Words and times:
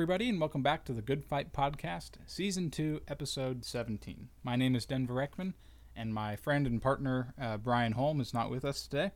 everybody, 0.00 0.30
and 0.30 0.40
welcome 0.40 0.62
back 0.62 0.82
to 0.82 0.94
the 0.94 1.02
Good 1.02 1.26
Fight 1.26 1.52
Podcast, 1.52 2.12
Season 2.24 2.70
2, 2.70 3.02
Episode 3.06 3.66
17. 3.66 4.30
My 4.42 4.56
name 4.56 4.74
is 4.74 4.86
Denver 4.86 5.16
Ekman, 5.16 5.52
and 5.94 6.14
my 6.14 6.36
friend 6.36 6.66
and 6.66 6.80
partner, 6.80 7.34
uh, 7.38 7.58
Brian 7.58 7.92
Holm, 7.92 8.18
is 8.18 8.32
not 8.32 8.48
with 8.48 8.64
us 8.64 8.86
today. 8.86 9.10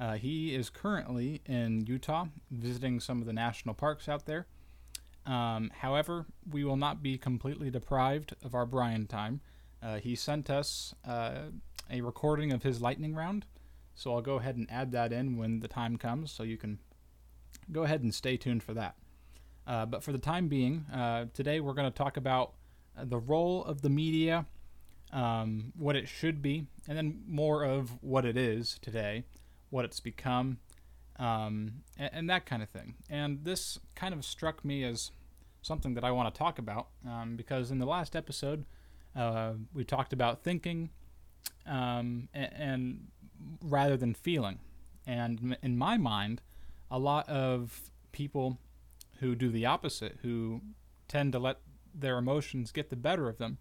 Uh, 0.00 0.14
he 0.14 0.54
is 0.54 0.70
currently 0.70 1.42
in 1.44 1.84
Utah 1.86 2.24
visiting 2.50 3.00
some 3.00 3.20
of 3.20 3.26
the 3.26 3.34
national 3.34 3.74
parks 3.74 4.08
out 4.08 4.24
there. 4.24 4.46
Um, 5.26 5.70
however, 5.80 6.24
we 6.50 6.64
will 6.64 6.78
not 6.78 7.02
be 7.02 7.18
completely 7.18 7.70
deprived 7.70 8.34
of 8.42 8.54
our 8.54 8.64
Brian 8.64 9.06
time. 9.06 9.42
Uh, 9.82 9.96
he 9.98 10.14
sent 10.14 10.48
us 10.48 10.94
uh, 11.06 11.50
a 11.90 12.00
recording 12.00 12.50
of 12.50 12.62
his 12.62 12.80
lightning 12.80 13.14
round, 13.14 13.44
so 13.94 14.14
I'll 14.14 14.22
go 14.22 14.36
ahead 14.36 14.56
and 14.56 14.70
add 14.70 14.90
that 14.92 15.12
in 15.12 15.36
when 15.36 15.60
the 15.60 15.68
time 15.68 15.98
comes, 15.98 16.32
so 16.32 16.44
you 16.44 16.56
can 16.56 16.78
go 17.70 17.82
ahead 17.82 18.02
and 18.02 18.14
stay 18.14 18.38
tuned 18.38 18.62
for 18.62 18.72
that. 18.72 18.96
Uh, 19.66 19.86
but 19.86 20.02
for 20.02 20.12
the 20.12 20.18
time 20.18 20.48
being, 20.48 20.84
uh, 20.92 21.26
today 21.32 21.60
we're 21.60 21.72
going 21.72 21.90
to 21.90 21.96
talk 21.96 22.16
about 22.16 22.52
uh, 22.98 23.04
the 23.04 23.18
role 23.18 23.64
of 23.64 23.82
the 23.82 23.88
media, 23.88 24.46
um, 25.12 25.72
what 25.76 25.96
it 25.96 26.08
should 26.08 26.42
be, 26.42 26.66
and 26.86 26.98
then 26.98 27.22
more 27.26 27.64
of 27.64 28.02
what 28.02 28.24
it 28.24 28.36
is 28.36 28.78
today, 28.82 29.24
what 29.70 29.84
it's 29.84 30.00
become, 30.00 30.58
um, 31.18 31.72
and, 31.96 32.10
and, 32.12 32.30
that 32.30 32.44
kind 32.44 32.62
of 32.62 32.68
thing. 32.68 32.94
And 33.08 33.44
this 33.44 33.78
kind 33.94 34.12
of 34.12 34.24
struck 34.24 34.64
me 34.64 34.82
as 34.84 35.12
something 35.62 35.94
that 35.94 36.04
I 36.04 36.10
want 36.10 36.32
to 36.34 36.38
talk 36.38 36.58
about 36.58 36.88
um, 37.08 37.36
because 37.36 37.70
in 37.70 37.78
the 37.78 37.86
last 37.86 38.16
episode, 38.16 38.64
uh, 39.16 39.52
we 39.72 39.84
talked 39.84 40.12
about 40.12 40.42
thinking 40.42 40.90
um, 41.66 42.28
and, 42.34 42.52
and 42.52 43.06
rather 43.62 43.96
than 43.96 44.12
feeling. 44.14 44.58
And 45.06 45.56
in 45.62 45.76
my 45.76 45.96
mind, 45.96 46.42
a 46.90 46.98
lot 46.98 47.28
of 47.28 47.90
people 48.12 48.58
who 49.24 49.34
do 49.34 49.50
the 49.50 49.64
opposite, 49.64 50.18
who 50.20 50.60
tend 51.08 51.32
to 51.32 51.38
let 51.38 51.56
their 51.94 52.18
emotions 52.18 52.70
get 52.70 52.90
the 52.90 52.96
better 52.96 53.26
of 53.26 53.38
them, 53.38 53.56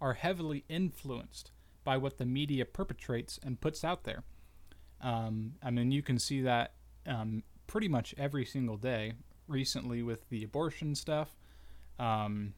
are 0.00 0.14
heavily 0.14 0.64
influenced 0.66 1.50
by 1.84 1.98
what 1.98 2.16
the 2.16 2.24
media 2.24 2.64
perpetrates 2.64 3.38
and 3.42 3.60
puts 3.60 3.84
out 3.84 4.04
there. 4.04 4.24
Um, 5.02 5.56
I 5.62 5.70
mean, 5.70 5.90
you 5.90 6.02
can 6.02 6.18
see 6.18 6.40
that 6.40 6.72
um, 7.06 7.42
pretty 7.66 7.86
much 7.86 8.14
every 8.16 8.46
single 8.46 8.78
day 8.78 9.12
recently 9.46 10.02
with 10.02 10.26
the 10.30 10.42
abortion 10.42 10.94
stuff. 10.94 11.36
Um, 11.98 12.54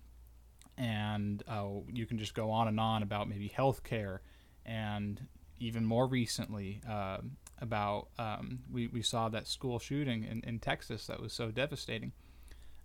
and 0.78 1.42
uh, 1.48 1.64
you 1.92 2.06
can 2.06 2.18
just 2.18 2.34
go 2.34 2.52
on 2.52 2.68
and 2.68 2.78
on 2.78 3.02
about 3.02 3.28
maybe 3.28 3.48
healthcare, 3.48 4.18
and 4.64 5.26
even 5.58 5.84
more 5.84 6.06
recently 6.06 6.80
uh, 6.88 7.18
about 7.60 8.08
um, 8.18 8.60
we, 8.70 8.86
we 8.86 9.02
saw 9.02 9.28
that 9.30 9.48
school 9.48 9.80
shooting 9.80 10.22
in, 10.22 10.42
in 10.46 10.60
Texas 10.60 11.06
that 11.06 11.20
was 11.20 11.32
so 11.32 11.50
devastating 11.50 12.12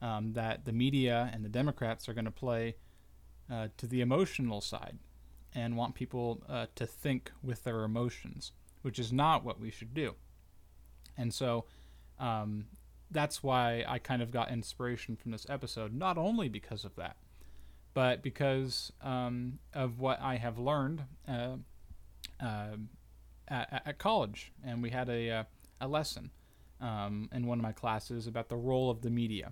um, 0.01 0.33
that 0.33 0.65
the 0.65 0.71
media 0.71 1.29
and 1.33 1.45
the 1.45 1.49
Democrats 1.49 2.09
are 2.09 2.13
going 2.13 2.25
to 2.25 2.31
play 2.31 2.75
uh, 3.51 3.67
to 3.77 3.87
the 3.87 4.01
emotional 4.01 4.61
side 4.61 4.97
and 5.53 5.75
want 5.75 5.95
people 5.95 6.43
uh, 6.47 6.67
to 6.75 6.85
think 6.85 7.31
with 7.43 7.63
their 7.63 7.83
emotions, 7.83 8.51
which 8.81 8.97
is 8.97 9.11
not 9.11 9.43
what 9.43 9.59
we 9.59 9.69
should 9.69 9.93
do. 9.93 10.15
And 11.17 11.33
so 11.33 11.65
um, 12.19 12.65
that's 13.09 13.43
why 13.43 13.83
I 13.87 13.99
kind 13.99 14.21
of 14.21 14.31
got 14.31 14.51
inspiration 14.51 15.15
from 15.15 15.31
this 15.31 15.45
episode, 15.49 15.93
not 15.93 16.17
only 16.17 16.47
because 16.47 16.85
of 16.85 16.95
that, 16.95 17.17
but 17.93 18.23
because 18.23 18.93
um, 19.01 19.59
of 19.73 19.99
what 19.99 20.21
I 20.21 20.37
have 20.37 20.57
learned 20.57 21.03
uh, 21.27 21.57
uh 22.39 22.77
at, 23.47 23.81
at, 23.85 23.97
college. 23.97 24.53
And 24.63 24.81
we 24.81 24.91
had 24.91 25.09
a, 25.09 25.29
uh, 25.29 25.43
a 25.81 25.87
lesson 25.87 26.31
um, 26.79 27.27
in 27.33 27.45
one 27.45 27.59
of 27.59 27.63
my 27.63 27.73
classes 27.73 28.27
about 28.27 28.47
the 28.47 28.55
role 28.55 28.89
of 28.89 29.01
the 29.01 29.09
media. 29.09 29.51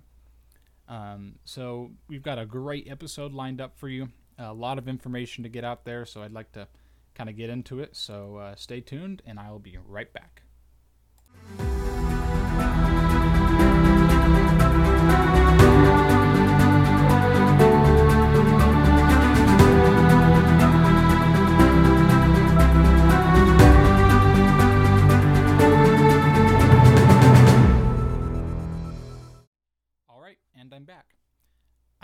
Um, 0.90 1.36
so 1.44 1.92
we've 2.08 2.22
got 2.22 2.38
a 2.38 2.44
great 2.44 2.88
episode 2.90 3.32
lined 3.32 3.60
up 3.60 3.78
for 3.78 3.88
you. 3.88 4.08
A 4.38 4.52
lot 4.52 4.76
of 4.76 4.88
information 4.88 5.44
to 5.44 5.48
get 5.48 5.64
out 5.64 5.84
there, 5.84 6.04
so 6.04 6.22
I'd 6.22 6.32
like 6.32 6.50
to 6.52 6.66
kind 7.14 7.30
of 7.30 7.36
get 7.36 7.48
into 7.48 7.78
it. 7.78 7.94
So 7.94 8.36
uh, 8.36 8.54
stay 8.56 8.80
tuned, 8.80 9.22
and 9.24 9.38
I 9.38 9.50
will 9.50 9.58
be 9.60 9.78
right 9.86 10.12
back. 10.12 10.42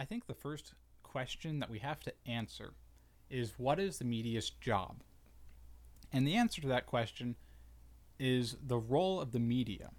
Think 0.07 0.27
the 0.27 0.35
first 0.35 0.73
question 1.03 1.59
that 1.61 1.71
we 1.71 1.79
have 1.81 2.01
to 2.01 2.13
answer 2.27 2.75
is 3.29 3.55
what 3.59 3.79
is 3.79 3.99
the 3.99 4.05
media's 4.05 4.51
job? 4.51 5.03
And 6.13 6.27
the 6.27 6.37
answer 6.37 6.61
to 6.63 6.69
that 6.69 6.87
question 6.87 7.37
is 8.19 8.57
the 8.65 8.79
role 8.79 9.21
of 9.21 9.33
the 9.33 9.39
media 9.39 9.91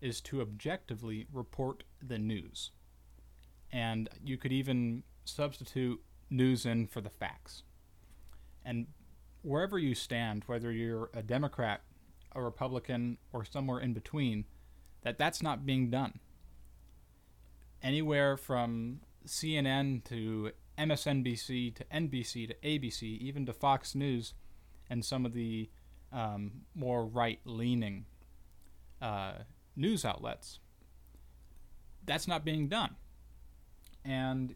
is 0.00 0.20
to 0.22 0.40
objectively 0.40 1.26
report 1.32 1.84
the 2.00 2.18
news. 2.18 2.70
And 3.72 4.08
you 4.24 4.36
could 4.36 4.52
even 4.52 5.02
substitute 5.24 6.00
news 6.30 6.64
in 6.64 6.86
for 6.86 7.00
the 7.00 7.10
facts. 7.10 7.62
And 8.64 8.86
wherever 9.42 9.78
you 9.78 9.94
stand, 9.94 10.44
whether 10.46 10.70
you're 10.72 11.10
a 11.12 11.22
Democrat, 11.22 11.82
a 12.34 12.42
Republican, 12.42 13.18
or 13.32 13.44
somewhere 13.44 13.80
in 13.80 13.92
between, 13.92 14.44
that 15.02 15.18
that's 15.18 15.42
not 15.42 15.66
being 15.66 15.90
done. 15.90 16.20
Anywhere 17.82 18.36
from 18.36 19.00
CNN 19.28 20.04
to 20.04 20.52
MSNBC 20.78 21.74
to 21.74 21.84
NBC 21.84 22.48
to 22.48 22.54
ABC, 22.64 23.02
even 23.02 23.46
to 23.46 23.52
Fox 23.52 23.94
News 23.94 24.34
and 24.90 25.04
some 25.04 25.26
of 25.26 25.32
the 25.32 25.68
um, 26.12 26.62
more 26.74 27.04
right 27.04 27.40
leaning 27.44 28.06
uh, 29.02 29.32
news 29.76 30.04
outlets. 30.04 30.60
That's 32.04 32.26
not 32.26 32.44
being 32.44 32.68
done. 32.68 32.96
And 34.04 34.54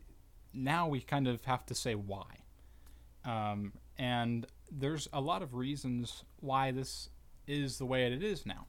now 0.54 0.88
we 0.88 1.00
kind 1.00 1.28
of 1.28 1.44
have 1.44 1.66
to 1.66 1.74
say 1.74 1.94
why. 1.94 2.44
Um, 3.24 3.72
and 3.98 4.46
there's 4.70 5.08
a 5.12 5.20
lot 5.20 5.42
of 5.42 5.54
reasons 5.54 6.24
why 6.40 6.70
this 6.70 7.10
is 7.46 7.78
the 7.78 7.84
way 7.84 8.06
it 8.06 8.22
is 8.22 8.46
now. 8.46 8.66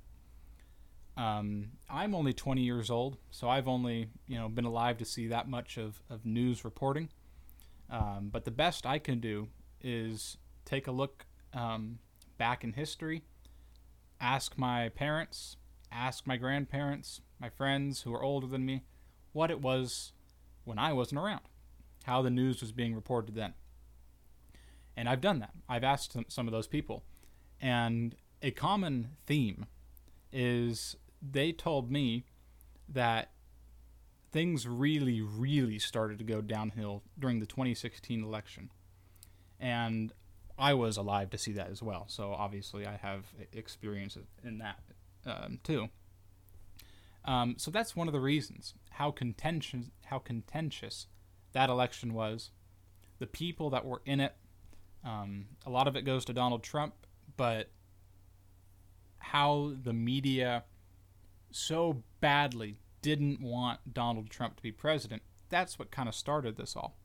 Um, 1.15 1.69
I'm 1.89 2.15
only 2.15 2.33
20 2.33 2.61
years 2.61 2.89
old, 2.89 3.17
so 3.29 3.47
I've 3.47 3.67
only 3.67 4.07
you 4.27 4.37
know 4.37 4.49
been 4.49 4.65
alive 4.65 4.97
to 4.97 5.05
see 5.05 5.27
that 5.27 5.47
much 5.47 5.77
of, 5.77 6.01
of 6.09 6.25
news 6.25 6.65
reporting. 6.65 7.09
Um, 7.89 8.29
but 8.31 8.45
the 8.45 8.51
best 8.51 8.85
I 8.85 8.97
can 8.97 9.19
do 9.19 9.49
is 9.81 10.37
take 10.65 10.87
a 10.87 10.91
look 10.91 11.25
um, 11.53 11.99
back 12.37 12.63
in 12.63 12.73
history, 12.73 13.23
ask 14.19 14.57
my 14.57 14.89
parents, 14.89 15.57
ask 15.91 16.25
my 16.25 16.37
grandparents, 16.37 17.21
my 17.39 17.49
friends 17.49 18.01
who 18.01 18.13
are 18.13 18.23
older 18.23 18.47
than 18.47 18.65
me, 18.65 18.83
what 19.33 19.51
it 19.51 19.61
was 19.61 20.13
when 20.63 20.79
I 20.79 20.93
wasn't 20.93 21.21
around, 21.21 21.41
how 22.05 22.21
the 22.21 22.29
news 22.29 22.61
was 22.61 22.71
being 22.71 22.95
reported 22.95 23.35
then. 23.35 23.53
And 24.95 25.09
I've 25.09 25.21
done 25.21 25.39
that. 25.39 25.53
I've 25.67 25.83
asked 25.83 26.15
some 26.27 26.47
of 26.47 26.51
those 26.51 26.67
people. 26.67 27.03
And 27.59 28.15
a 28.41 28.51
common 28.51 29.09
theme 29.25 29.65
is 30.31 30.95
they 31.31 31.51
told 31.51 31.89
me 31.91 32.25
that 32.89 33.31
things 34.31 34.67
really, 34.67 35.21
really 35.21 35.79
started 35.79 36.17
to 36.17 36.23
go 36.23 36.41
downhill 36.41 37.03
during 37.17 37.39
the 37.39 37.45
2016 37.45 38.23
election. 38.23 38.71
And 39.59 40.11
I 40.57 40.73
was 40.73 40.97
alive 40.97 41.29
to 41.29 41.37
see 41.37 41.53
that 41.53 41.69
as 41.69 41.81
well. 41.81 42.05
So 42.07 42.33
obviously, 42.33 42.85
I 42.85 42.97
have 42.97 43.25
experience 43.53 44.17
in 44.43 44.57
that 44.57 44.79
um, 45.25 45.59
too. 45.63 45.89
Um, 47.25 47.55
so 47.57 47.71
that's 47.71 47.95
one 47.95 48.07
of 48.07 48.13
the 48.13 48.19
reasons 48.19 48.73
how 48.91 49.09
contentious 49.09 49.85
how 50.05 50.19
contentious 50.19 51.07
that 51.53 51.69
election 51.69 52.13
was. 52.13 52.51
The 53.19 53.27
people 53.27 53.69
that 53.69 53.85
were 53.85 54.01
in 54.05 54.19
it, 54.19 54.35
um, 55.05 55.45
a 55.65 55.69
lot 55.69 55.87
of 55.87 55.95
it 55.95 56.01
goes 56.01 56.25
to 56.25 56.33
Donald 56.33 56.63
Trump, 56.63 56.93
but 57.37 57.69
how 59.19 59.73
the 59.81 59.93
media 59.93 60.63
so 61.55 62.03
badly 62.21 62.77
didn't 63.01 63.41
want 63.41 63.93
Donald 63.93 64.29
Trump 64.29 64.55
to 64.57 64.63
be 64.63 64.71
president. 64.71 65.21
That's 65.49 65.77
what 65.77 65.91
kind 65.91 66.07
of 66.09 66.15
started 66.15 66.57
this 66.57 66.75
all. 66.75 66.95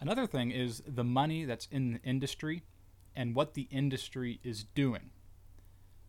Another 0.00 0.26
thing 0.26 0.50
is 0.50 0.82
the 0.86 1.04
money 1.04 1.44
that's 1.44 1.66
in 1.70 1.94
the 1.94 2.02
industry 2.02 2.62
and 3.16 3.34
what 3.34 3.54
the 3.54 3.68
industry 3.70 4.40
is 4.44 4.64
doing. 4.64 5.10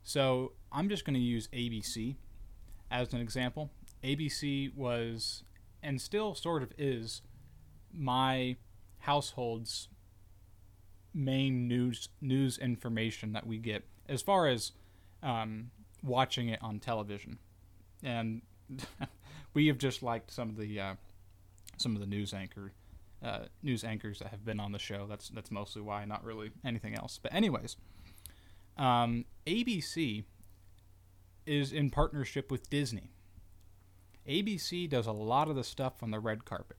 So 0.04 0.54
I'm 0.72 0.90
just 0.90 1.06
going 1.06 1.16
to 1.16 1.20
use 1.20 1.48
ABC 1.54 2.16
as 2.92 3.14
an 3.14 3.22
example. 3.22 3.72
ABC 4.04 4.76
was, 4.76 5.44
and 5.82 6.00
still 6.00 6.36
sort 6.36 6.64
of 6.64 6.72
is, 6.78 7.22
my 7.94 8.58
household's 9.00 9.88
main 11.14 11.68
news 11.68 12.10
news 12.22 12.58
information 12.60 13.34
that 13.34 13.48
we 13.48 13.58
get 13.58 13.84
as 14.08 14.22
far 14.22 14.48
as 14.48 14.74
um, 15.24 15.72
watching 16.04 16.50
it 16.50 16.60
on 16.62 16.80
television. 16.80 17.40
And 18.04 18.42
we 19.54 19.68
have 19.68 19.78
just 19.78 20.04
liked 20.04 20.32
some 20.32 20.50
of 20.50 20.58
the 20.58 20.80
uh, 20.80 20.94
some 21.78 21.96
of 21.96 22.02
the 22.02 22.08
news 22.08 22.34
anchor 22.34 22.74
uh, 23.24 23.46
news 23.62 23.84
anchors 23.84 24.20
that 24.20 24.30
have 24.30 24.46
been 24.46 24.60
on 24.60 24.72
the 24.72 24.80
show. 24.80 25.06
That's 25.08 25.30
that's 25.30 25.52
mostly 25.52 25.82
why, 25.82 26.06
not 26.06 26.24
really 26.24 26.52
anything 26.64 26.96
else. 26.96 27.20
But 27.22 27.34
anyways, 27.34 27.76
um, 28.78 29.26
ABC 29.46 30.24
is 31.46 31.74
in 31.74 31.90
partnership 31.90 32.52
with 32.52 32.70
Disney. 32.70 33.12
ABC 34.28 34.90
does 34.90 35.08
a 35.08 35.12
lot 35.12 35.50
of 35.50 35.56
the 35.56 35.64
stuff 35.64 36.04
on 36.04 36.12
the 36.12 36.20
red 36.20 36.46
carpet. 36.46 36.78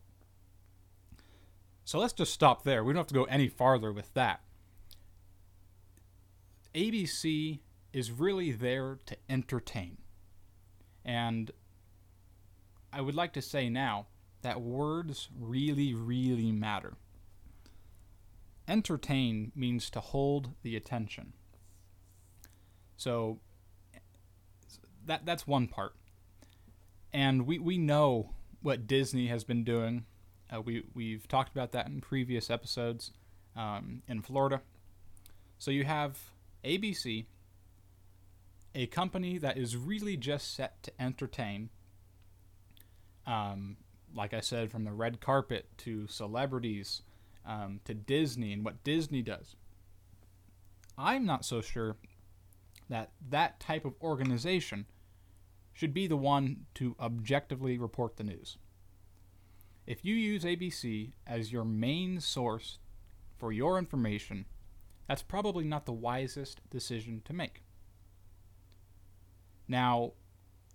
So 1.85 1.99
let's 1.99 2.13
just 2.13 2.33
stop 2.33 2.63
there. 2.63 2.85
We 2.85 2.93
don't 2.93 3.01
have 3.01 3.07
to 3.09 3.15
go 3.15 3.25
any 3.25 3.49
farther 3.49 3.93
with 3.93 4.15
that. 4.15 4.43
ABC 6.75 7.59
is 7.93 8.13
really 8.13 8.53
there 8.53 8.99
to 9.07 9.17
entertain. 9.29 9.99
And 11.05 11.51
I 12.93 13.01
would 13.01 13.15
like 13.15 13.33
to 13.35 13.43
say 13.43 13.69
now 13.69 14.07
that 14.43 14.61
words 14.61 15.29
really, 15.39 15.95
really 15.95 16.53
matter. 16.53 16.95
Entertain 18.69 19.53
means 19.55 19.91
to 19.91 20.01
hold 20.01 20.51
the 20.63 20.77
attention. 20.77 21.33
So 22.97 23.41
that 25.07 25.27
that's 25.27 25.47
one 25.47 25.67
part. 25.67 25.95
And 27.13 27.47
we, 27.47 27.59
we 27.59 27.79
know 27.79 28.35
what 28.63 28.87
Disney 28.87 29.27
has 29.27 29.43
been 29.43 29.65
doing. 29.65 30.05
Uh, 30.53 30.61
we 30.61 30.85
we've 30.95 31.27
talked 31.27 31.53
about 31.53 31.73
that 31.73 31.87
in 31.87 32.01
previous 32.01 32.51
episodes 32.51 33.13
um, 33.57 34.03
in 34.07 34.23
Florida. 34.23 34.61
So 35.59 35.71
you 35.71 35.85
have 35.85 36.19
ABC, 36.65 37.27
a 38.75 38.87
company 38.87 39.39
that 39.39 39.57
is 39.59 39.77
really 39.77 40.17
just 40.17 40.55
set 40.55 40.83
to 40.85 40.93
entertain. 41.01 41.71
Um, 43.27 43.77
like 44.15 44.35
I 44.35 44.41
said, 44.41 44.71
from 44.71 44.85
the 44.85 44.93
red 44.93 45.21
carpet 45.21 45.67
to 45.79 46.07
celebrities 46.09 47.03
um, 47.47 47.81
to 47.85 47.95
Disney 47.95 48.53
and 48.53 48.65
what 48.65 48.83
Disney 48.85 49.23
does. 49.23 49.57
I'm 50.99 51.25
not 51.25 51.45
so 51.45 51.61
sure 51.61 51.97
that 52.89 53.13
that 53.29 53.61
type 53.61 53.85
of 53.85 53.95
organization 54.03 54.87
should 55.73 55.95
be 55.95 56.07
the 56.07 56.17
one 56.17 56.67
to 56.75 56.97
objectively 57.01 57.79
report 57.79 58.17
the 58.17 58.25
news. 58.25 58.59
If 59.87 60.05
you 60.05 60.15
use 60.15 60.45
ABC 60.45 61.13
as 61.27 61.53
your 61.53 61.65
main 61.65 62.21
source 62.21 62.79
for 63.39 63.53
your 63.53 63.79
information, 63.79 64.45
that's 65.09 65.23
probably 65.23 65.65
not 65.65 65.87
the 65.87 65.93
wisest 65.93 66.61
decision 66.71 67.23
to 67.25 67.33
make. 67.33 67.63
Now, 69.71 70.15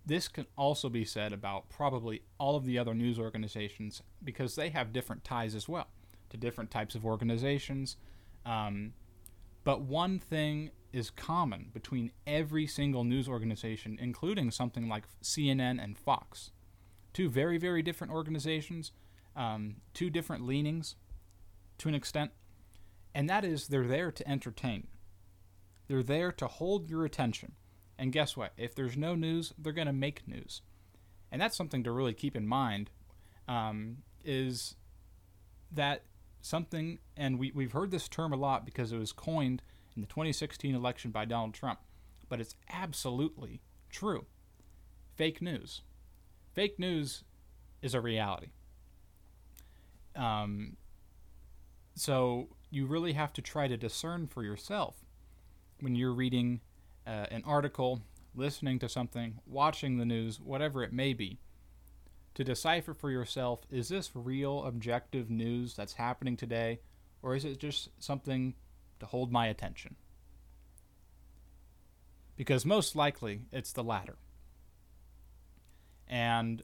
this 0.06 0.26
can 0.26 0.46
also 0.56 0.88
be 0.88 1.04
said 1.04 1.34
about 1.34 1.68
probably 1.68 2.22
all 2.38 2.56
of 2.56 2.64
the 2.64 2.78
other 2.78 2.94
news 2.94 3.18
organizations 3.18 4.02
because 4.24 4.54
they 4.54 4.70
have 4.70 4.90
different 4.90 5.22
ties 5.22 5.54
as 5.54 5.68
well 5.68 5.88
to 6.30 6.38
different 6.38 6.70
types 6.70 6.94
of 6.94 7.04
organizations. 7.04 7.98
Um, 8.46 8.94
but 9.64 9.82
one 9.82 10.18
thing 10.18 10.70
is 10.94 11.10
common 11.10 11.66
between 11.74 12.10
every 12.26 12.66
single 12.66 13.04
news 13.04 13.28
organization, 13.28 13.98
including 14.00 14.50
something 14.50 14.88
like 14.88 15.04
CNN 15.22 15.82
and 15.82 15.98
Fox. 15.98 16.52
Two 17.12 17.28
very, 17.28 17.58
very 17.58 17.82
different 17.82 18.14
organizations, 18.14 18.92
um, 19.36 19.76
two 19.92 20.08
different 20.08 20.46
leanings 20.46 20.96
to 21.76 21.90
an 21.90 21.94
extent, 21.94 22.30
and 23.14 23.28
that 23.28 23.44
is 23.44 23.68
they're 23.68 23.86
there 23.86 24.10
to 24.10 24.26
entertain. 24.26 24.86
They're 25.86 26.02
there 26.02 26.32
to 26.32 26.46
hold 26.46 26.88
your 26.88 27.04
attention. 27.04 27.52
And 27.98 28.12
guess 28.12 28.36
what? 28.36 28.52
If 28.56 28.74
there's 28.74 28.96
no 28.96 29.14
news, 29.14 29.54
they're 29.58 29.72
going 29.72 29.86
to 29.86 29.92
make 29.92 30.26
news. 30.28 30.62
And 31.32 31.40
that's 31.40 31.56
something 31.56 31.82
to 31.84 31.92
really 31.92 32.14
keep 32.14 32.36
in 32.36 32.46
mind 32.46 32.90
um, 33.48 33.98
is 34.24 34.76
that 35.72 36.02
something, 36.40 36.98
and 37.16 37.38
we, 37.38 37.52
we've 37.54 37.72
heard 37.72 37.90
this 37.90 38.08
term 38.08 38.32
a 38.32 38.36
lot 38.36 38.64
because 38.64 38.92
it 38.92 38.98
was 38.98 39.12
coined 39.12 39.62
in 39.94 40.02
the 40.02 40.08
2016 40.08 40.74
election 40.74 41.10
by 41.10 41.24
Donald 41.24 41.54
Trump, 41.54 41.80
but 42.28 42.40
it's 42.40 42.54
absolutely 42.70 43.60
true. 43.90 44.26
Fake 45.16 45.40
news. 45.40 45.82
Fake 46.52 46.78
news 46.78 47.24
is 47.82 47.94
a 47.94 48.00
reality. 48.00 48.48
Um, 50.14 50.76
so 51.94 52.48
you 52.70 52.86
really 52.86 53.14
have 53.14 53.32
to 53.34 53.42
try 53.42 53.68
to 53.68 53.76
discern 53.76 54.26
for 54.26 54.42
yourself 54.42 54.96
when 55.80 55.94
you're 55.94 56.12
reading 56.12 56.60
uh, 57.06 57.26
an 57.30 57.42
article, 57.46 58.02
listening 58.34 58.78
to 58.80 58.88
something, 58.88 59.38
watching 59.46 59.98
the 59.98 60.04
news, 60.04 60.40
whatever 60.40 60.82
it 60.82 60.92
may 60.92 61.12
be, 61.12 61.38
to 62.34 62.44
decipher 62.44 62.92
for 62.92 63.10
yourself 63.10 63.60
is 63.70 63.88
this 63.88 64.10
real 64.14 64.64
objective 64.64 65.30
news 65.30 65.74
that's 65.74 65.94
happening 65.94 66.36
today, 66.36 66.80
or 67.22 67.34
is 67.34 67.44
it 67.44 67.58
just 67.58 67.88
something 67.98 68.54
to 69.00 69.06
hold 69.06 69.32
my 69.32 69.46
attention? 69.46 69.96
Because 72.36 72.66
most 72.66 72.94
likely 72.94 73.42
it's 73.52 73.72
the 73.72 73.82
latter. 73.82 74.16
And 76.06 76.62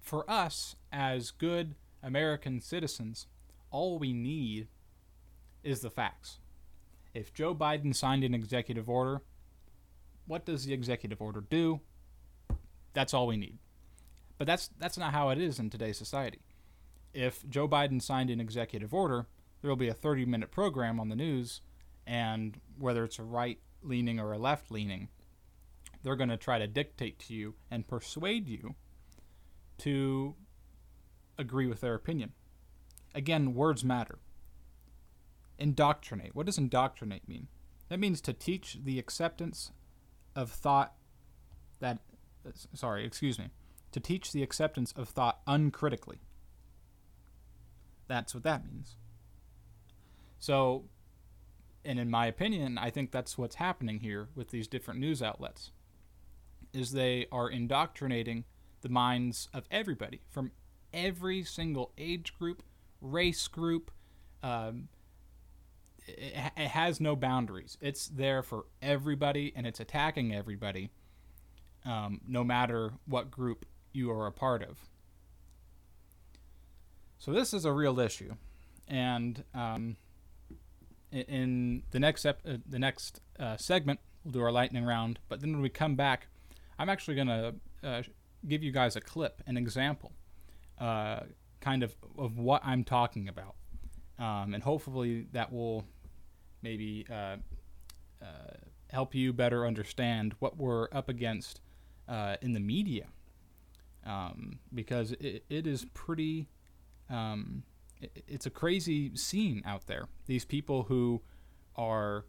for 0.00 0.28
us, 0.28 0.74
as 0.90 1.30
good 1.30 1.74
American 2.02 2.60
citizens, 2.60 3.26
all 3.70 3.98
we 3.98 4.14
need 4.14 4.68
is 5.62 5.80
the 5.80 5.90
facts. 5.90 6.38
If 7.12 7.34
Joe 7.34 7.54
Biden 7.54 7.94
signed 7.94 8.24
an 8.24 8.34
executive 8.34 8.88
order, 8.88 9.20
what 10.28 10.44
does 10.44 10.64
the 10.64 10.72
executive 10.72 11.20
order 11.20 11.40
do? 11.40 11.80
That's 12.92 13.12
all 13.12 13.26
we 13.26 13.36
need. 13.36 13.58
But 14.36 14.46
that's 14.46 14.70
that's 14.78 14.98
not 14.98 15.12
how 15.12 15.30
it 15.30 15.38
is 15.40 15.58
in 15.58 15.70
today's 15.70 15.98
society. 15.98 16.40
If 17.12 17.48
Joe 17.48 17.66
Biden 17.66 18.00
signed 18.00 18.30
an 18.30 18.40
executive 18.40 18.94
order, 18.94 19.26
there 19.60 19.68
will 19.68 19.76
be 19.76 19.88
a 19.88 19.94
30-minute 19.94 20.52
program 20.52 21.00
on 21.00 21.08
the 21.08 21.16
news 21.16 21.62
and 22.06 22.60
whether 22.78 23.04
it's 23.04 23.18
a 23.18 23.24
right 23.24 23.58
leaning 23.82 24.20
or 24.20 24.32
a 24.32 24.38
left 24.38 24.70
leaning, 24.70 25.08
they're 26.02 26.16
going 26.16 26.28
to 26.28 26.36
try 26.36 26.58
to 26.58 26.66
dictate 26.66 27.18
to 27.18 27.34
you 27.34 27.54
and 27.70 27.88
persuade 27.88 28.48
you 28.48 28.76
to 29.78 30.34
agree 31.36 31.66
with 31.66 31.80
their 31.80 31.94
opinion. 31.94 32.32
Again, 33.14 33.54
words 33.54 33.84
matter. 33.84 34.18
Indoctrinate. 35.58 36.34
What 36.34 36.46
does 36.46 36.58
indoctrinate 36.58 37.28
mean? 37.28 37.48
That 37.88 38.00
means 38.00 38.20
to 38.22 38.32
teach 38.32 38.78
the 38.84 38.98
acceptance 38.98 39.72
of 40.38 40.52
thought 40.52 40.94
that, 41.80 41.98
sorry, 42.72 43.04
excuse 43.04 43.40
me, 43.40 43.50
to 43.90 43.98
teach 43.98 44.30
the 44.30 44.44
acceptance 44.44 44.92
of 44.92 45.08
thought 45.08 45.40
uncritically. 45.48 46.20
That's 48.06 48.34
what 48.34 48.44
that 48.44 48.64
means. 48.64 48.96
So, 50.38 50.84
and 51.84 51.98
in 51.98 52.08
my 52.08 52.26
opinion, 52.26 52.78
I 52.78 52.90
think 52.90 53.10
that's 53.10 53.36
what's 53.36 53.56
happening 53.56 53.98
here 53.98 54.28
with 54.36 54.50
these 54.50 54.68
different 54.68 55.00
news 55.00 55.20
outlets 55.20 55.72
is 56.72 56.92
they 56.92 57.26
are 57.32 57.50
indoctrinating 57.50 58.44
the 58.82 58.88
minds 58.88 59.48
of 59.52 59.64
everybody 59.72 60.20
from 60.28 60.52
every 60.94 61.42
single 61.42 61.90
age 61.98 62.32
group, 62.38 62.62
race 63.00 63.48
group, 63.48 63.90
um, 64.44 64.86
it, 66.08 66.52
it 66.56 66.68
has 66.68 67.00
no 67.00 67.16
boundaries. 67.16 67.76
It's 67.80 68.08
there 68.08 68.42
for 68.42 68.66
everybody, 68.80 69.52
and 69.54 69.66
it's 69.66 69.80
attacking 69.80 70.34
everybody, 70.34 70.90
um, 71.84 72.20
no 72.26 72.42
matter 72.44 72.92
what 73.06 73.30
group 73.30 73.66
you 73.92 74.10
are 74.10 74.26
a 74.26 74.32
part 74.32 74.62
of. 74.62 74.78
So 77.18 77.32
this 77.32 77.52
is 77.52 77.64
a 77.64 77.72
real 77.72 77.98
issue, 77.98 78.34
and 78.86 79.42
um, 79.54 79.96
in, 81.10 81.82
the 81.90 81.98
next 81.98 82.24
ep- 82.24 82.42
uh, 82.46 82.58
the 82.66 82.78
next 82.78 83.20
uh, 83.38 83.56
segment, 83.56 83.98
we'll 84.24 84.32
do 84.32 84.42
our 84.42 84.52
lightning 84.52 84.84
round. 84.84 85.18
But 85.28 85.40
then 85.40 85.52
when 85.52 85.60
we 85.60 85.68
come 85.68 85.96
back, 85.96 86.28
I'm 86.78 86.88
actually 86.88 87.16
going 87.16 87.26
to 87.26 87.54
uh, 87.82 88.02
give 88.46 88.62
you 88.62 88.70
guys 88.70 88.94
a 88.94 89.00
clip, 89.00 89.42
an 89.46 89.56
example, 89.56 90.12
uh, 90.78 91.20
kind 91.60 91.82
of 91.82 91.96
of 92.16 92.38
what 92.38 92.62
I'm 92.64 92.84
talking 92.84 93.28
about, 93.28 93.56
um, 94.18 94.54
and 94.54 94.62
hopefully 94.62 95.26
that 95.32 95.52
will 95.52 95.84
maybe 96.62 97.06
uh, 97.10 97.36
uh, 98.22 98.56
help 98.90 99.14
you 99.14 99.32
better 99.32 99.66
understand 99.66 100.34
what 100.38 100.56
we're 100.56 100.88
up 100.92 101.08
against 101.08 101.60
uh, 102.08 102.36
in 102.40 102.52
the 102.52 102.60
media. 102.60 103.06
Um, 104.06 104.58
because 104.72 105.12
it, 105.12 105.44
it 105.50 105.66
is 105.66 105.84
pretty, 105.92 106.48
um, 107.10 107.64
it, 108.00 108.24
it's 108.26 108.46
a 108.46 108.50
crazy 108.50 109.14
scene 109.16 109.62
out 109.66 109.86
there. 109.86 110.08
These 110.26 110.44
people 110.44 110.84
who 110.84 111.20
are 111.76 112.24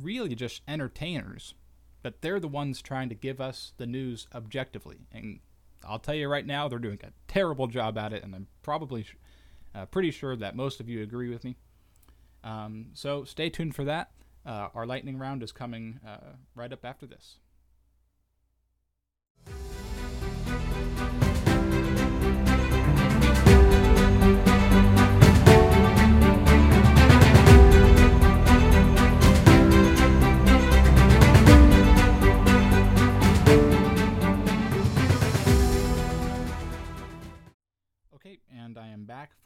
really 0.00 0.34
just 0.34 0.62
entertainers, 0.66 1.54
but 2.02 2.22
they're 2.22 2.40
the 2.40 2.48
ones 2.48 2.80
trying 2.80 3.08
to 3.08 3.14
give 3.14 3.40
us 3.40 3.74
the 3.76 3.86
news 3.86 4.26
objectively. 4.34 5.06
And 5.12 5.40
I'll 5.84 5.98
tell 5.98 6.14
you 6.14 6.28
right 6.28 6.46
now, 6.46 6.68
they're 6.68 6.78
doing 6.78 7.00
a 7.02 7.12
terrible 7.28 7.66
job 7.66 7.98
at 7.98 8.12
it, 8.12 8.22
and 8.22 8.34
I'm 8.34 8.46
probably 8.62 9.06
uh, 9.74 9.86
pretty 9.86 10.10
sure 10.10 10.36
that 10.36 10.56
most 10.56 10.80
of 10.80 10.88
you 10.88 11.02
agree 11.02 11.28
with 11.28 11.44
me. 11.44 11.56
Um, 12.44 12.86
so 12.94 13.24
stay 13.24 13.50
tuned 13.50 13.74
for 13.74 13.84
that. 13.84 14.10
Uh, 14.44 14.68
our 14.74 14.86
lightning 14.86 15.18
round 15.18 15.42
is 15.42 15.52
coming 15.52 16.00
uh, 16.06 16.34
right 16.54 16.72
up 16.72 16.84
after 16.84 17.06
this. 17.06 17.36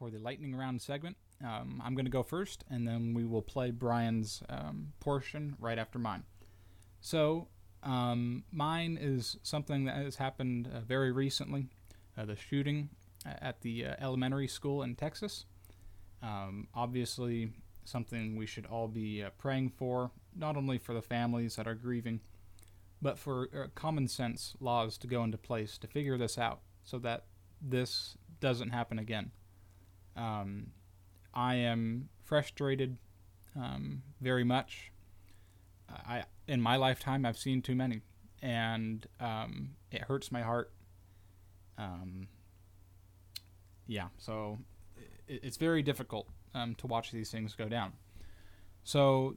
For 0.07 0.13
the 0.13 0.23
lightning 0.23 0.55
round 0.55 0.81
segment. 0.81 1.17
Um, 1.45 1.83
I'm 1.85 1.97
going 1.97 2.05
to 2.05 2.11
go 2.11 2.23
first, 2.23 2.65
and 2.71 2.87
then 2.87 3.13
we 3.13 3.25
will 3.25 3.43
play 3.43 3.73
Brian's 3.73 4.41
um, 4.49 4.93
portion 5.01 5.57
right 5.59 5.79
after 5.79 5.99
mine. 5.99 6.23
So, 7.01 7.49
um, 7.83 8.45
mine 8.53 8.99
is 9.01 9.37
something 9.43 9.85
that 9.87 9.97
has 9.97 10.17
happened 10.17 10.71
uh, 10.73 10.81
very 10.81 11.11
recently 11.11 11.67
uh, 12.17 12.25
the 12.25 12.37
shooting 12.37 12.91
at 13.25 13.61
the 13.63 13.87
uh, 13.87 13.95
elementary 14.01 14.47
school 14.47 14.83
in 14.83 14.95
Texas. 14.95 15.47
Um, 16.23 16.69
obviously, 16.73 17.51
something 17.85 18.37
we 18.37 18.47
should 18.47 18.67
all 18.67 18.87
be 18.87 19.25
uh, 19.25 19.31
praying 19.39 19.71
for, 19.71 20.13
not 20.37 20.57
only 20.57 20.79
for 20.79 20.95
the 20.95 21.03
families 21.03 21.57
that 21.57 21.67
are 21.67 21.75
grieving, 21.75 22.21
but 23.03 23.19
for 23.19 23.49
uh, 23.53 23.67
common 23.75 24.07
sense 24.07 24.55
laws 24.61 24.97
to 24.99 25.09
go 25.09 25.25
into 25.25 25.37
place 25.37 25.77
to 25.79 25.89
figure 25.89 26.17
this 26.17 26.39
out 26.39 26.61
so 26.85 26.99
that 27.01 27.25
this 27.61 28.17
doesn't 28.41 28.71
happen 28.71 29.01
again. 29.01 29.33
Um, 30.17 30.69
I 31.35 31.57
am 31.57 32.09
frustrated 32.25 32.97
um, 33.55 34.03
very 34.21 34.45
much. 34.45 34.93
I 35.89 36.25
in 36.49 36.61
my 36.61 36.77
lifetime 36.77 37.25
I've 37.25 37.39
seen 37.39 37.63
too 37.63 37.75
many, 37.75 38.03
and 38.43 39.07
um, 39.21 39.71
it 39.91 40.03
hurts 40.03 40.33
my 40.33 40.43
heart. 40.43 40.73
Um, 41.79 42.29
yeah, 43.87 44.09
so 44.19 44.59
it, 45.29 45.41
it's 45.43 45.57
very 45.57 45.83
difficult 45.83 46.29
um, 46.55 46.75
to 46.77 46.87
watch 46.87 47.13
these 47.13 47.31
things 47.31 47.55
go 47.55 47.69
down. 47.69 47.93
So 48.85 49.37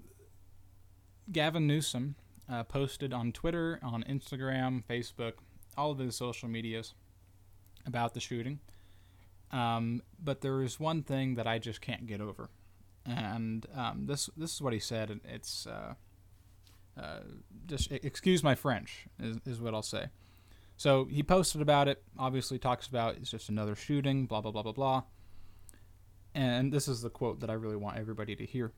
Gavin 1.32 1.68
Newsom 1.68 2.16
uh, 2.50 2.64
posted 2.64 3.14
on 3.14 3.32
Twitter, 3.32 3.80
on 3.84 4.04
Instagram, 4.04 4.84
Facebook, 4.90 5.34
all 5.78 5.92
of 5.92 6.00
his 6.00 6.16
social 6.16 6.50
medias 6.50 6.94
about 7.86 8.14
the 8.14 8.20
shooting. 8.20 8.60
Um, 9.52 10.02
but 10.22 10.42
there 10.42 10.62
is 10.62 10.80
one 10.80 11.04
thing 11.04 11.36
that 11.36 11.48
I 11.48 11.58
just 11.58 11.82
can't 11.82 12.06
get 12.06 12.22
over, 12.22 12.50
and 13.06 13.66
um, 13.76 14.06
this 14.06 14.30
this 14.38 14.54
is 14.54 14.62
what 14.62 14.74
he 14.74 14.80
said. 14.80 15.10
And 15.10 15.22
it's 15.26 15.66
uh, 15.66 15.96
uh, 17.00 17.20
just 17.66 17.92
excuse 17.92 18.44
my 18.44 18.56
French 18.56 19.08
is, 19.20 19.38
is 19.46 19.62
what 19.62 19.74
I'll 19.74 19.82
say. 19.82 20.08
So 20.78 21.06
he 21.06 21.24
posted 21.24 21.62
about 21.62 21.88
it. 21.88 22.04
Obviously, 22.18 22.60
talks 22.60 22.88
about 22.88 23.18
it's 23.18 23.32
just 23.32 23.50
another 23.50 23.76
shooting. 23.76 24.28
Blah 24.28 24.42
blah 24.42 24.52
blah 24.52 24.64
blah 24.64 24.72
blah. 24.72 25.04
And 26.36 26.72
this 26.72 26.88
is 26.88 27.02
the 27.02 27.10
quote 27.10 27.40
that 27.40 27.50
I 27.50 27.54
really 27.54 27.76
want 27.76 27.98
everybody 27.98 28.36
to 28.36 28.46
hear. 28.46 28.72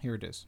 Here 0.00 0.16
it 0.16 0.24
is. 0.24 0.46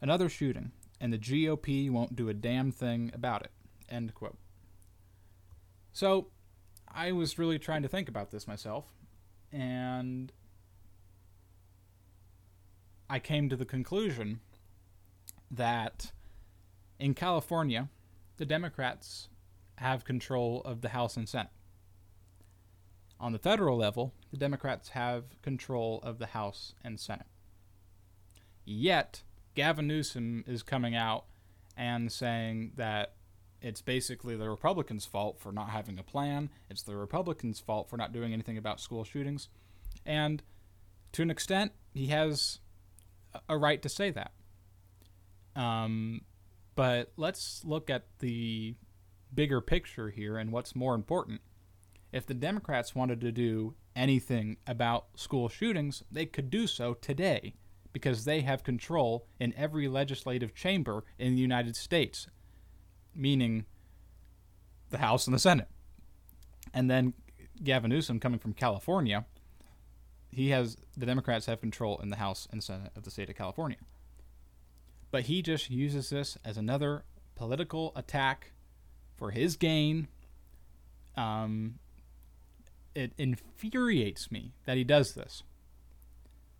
Another 0.00 0.28
shooting, 0.28 0.72
and 1.00 1.12
the 1.12 1.18
GOP 1.18 1.90
won't 1.90 2.16
do 2.16 2.28
a 2.28 2.34
damn 2.34 2.72
thing 2.72 3.10
about 3.14 3.42
it. 3.42 3.50
End 3.88 4.14
quote. 4.14 4.38
So 5.92 6.28
I 6.94 7.10
was 7.12 7.38
really 7.38 7.58
trying 7.58 7.82
to 7.82 7.88
think 7.88 8.08
about 8.08 8.30
this 8.30 8.46
myself, 8.46 8.86
and 9.52 10.32
I 13.10 13.18
came 13.18 13.48
to 13.48 13.56
the 13.56 13.64
conclusion 13.64 14.40
that 15.50 16.12
in 16.98 17.14
California, 17.14 17.88
the 18.36 18.46
Democrats 18.46 19.28
have 19.76 20.04
control 20.04 20.62
of 20.64 20.82
the 20.82 20.90
House 20.90 21.16
and 21.16 21.28
Senate. 21.28 21.50
On 23.18 23.32
the 23.32 23.38
federal 23.38 23.76
level, 23.76 24.12
the 24.30 24.36
Democrats 24.36 24.90
have 24.90 25.40
control 25.42 26.00
of 26.02 26.18
the 26.18 26.26
House 26.26 26.74
and 26.84 27.00
Senate. 27.00 27.26
Yet, 28.64 29.22
Gavin 29.54 29.88
Newsom 29.88 30.44
is 30.46 30.62
coming 30.62 30.94
out 30.94 31.24
and 31.76 32.10
saying 32.10 32.72
that 32.76 33.14
it's 33.64 33.80
basically 33.80 34.36
the 34.36 34.50
Republicans' 34.50 35.06
fault 35.06 35.40
for 35.40 35.50
not 35.50 35.70
having 35.70 35.98
a 35.98 36.02
plan. 36.02 36.50
It's 36.68 36.82
the 36.82 36.96
Republicans' 36.96 37.60
fault 37.60 37.88
for 37.88 37.96
not 37.96 38.12
doing 38.12 38.34
anything 38.34 38.58
about 38.58 38.78
school 38.78 39.04
shootings. 39.04 39.48
And 40.04 40.42
to 41.12 41.22
an 41.22 41.30
extent, 41.30 41.72
he 41.94 42.08
has 42.08 42.60
a 43.48 43.56
right 43.56 43.80
to 43.80 43.88
say 43.88 44.10
that. 44.10 44.32
Um, 45.56 46.20
but 46.74 47.12
let's 47.16 47.62
look 47.64 47.88
at 47.88 48.04
the 48.18 48.74
bigger 49.34 49.62
picture 49.62 50.10
here 50.10 50.36
and 50.36 50.52
what's 50.52 50.76
more 50.76 50.94
important. 50.94 51.40
If 52.12 52.26
the 52.26 52.34
Democrats 52.34 52.94
wanted 52.94 53.22
to 53.22 53.32
do 53.32 53.76
anything 53.96 54.58
about 54.66 55.06
school 55.16 55.48
shootings, 55.48 56.02
they 56.12 56.26
could 56.26 56.50
do 56.50 56.66
so 56.66 56.92
today 56.92 57.54
because 57.94 58.26
they 58.26 58.42
have 58.42 58.62
control 58.62 59.26
in 59.40 59.54
every 59.56 59.88
legislative 59.88 60.54
chamber 60.54 61.04
in 61.18 61.34
the 61.34 61.40
United 61.40 61.76
States, 61.76 62.26
meaning 63.14 63.66
the 64.90 64.98
House 64.98 65.26
and 65.26 65.34
the 65.34 65.38
Senate. 65.38 65.68
And 66.72 66.90
then 66.90 67.14
Gavin 67.62 67.90
Newsom 67.90 68.20
coming 68.20 68.38
from 68.38 68.52
California, 68.52 69.24
he 70.30 70.50
has 70.50 70.76
the 70.96 71.06
Democrats 71.06 71.46
have 71.46 71.60
control 71.60 71.98
in 71.98 72.10
the 72.10 72.16
House 72.16 72.48
and 72.50 72.62
Senate 72.62 72.92
of 72.96 73.04
the 73.04 73.10
state 73.10 73.30
of 73.30 73.36
California. 73.36 73.78
But 75.10 75.24
he 75.24 75.42
just 75.42 75.70
uses 75.70 76.10
this 76.10 76.36
as 76.44 76.56
another 76.56 77.04
political 77.36 77.92
attack 77.94 78.52
for 79.16 79.30
his 79.30 79.56
gain. 79.56 80.08
Um, 81.16 81.78
it 82.94 83.12
infuriates 83.16 84.30
me 84.30 84.54
that 84.66 84.76
he 84.76 84.84
does 84.84 85.14
this 85.14 85.42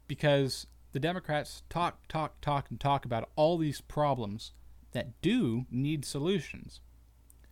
because 0.06 0.66
the 0.92 1.00
Democrats 1.00 1.62
talk, 1.68 2.06
talk, 2.08 2.40
talk, 2.40 2.70
and 2.70 2.78
talk 2.78 3.04
about 3.04 3.28
all 3.34 3.58
these 3.58 3.80
problems 3.80 4.52
that 4.95 5.21
do 5.21 5.67
need 5.71 6.05
solutions. 6.05 6.81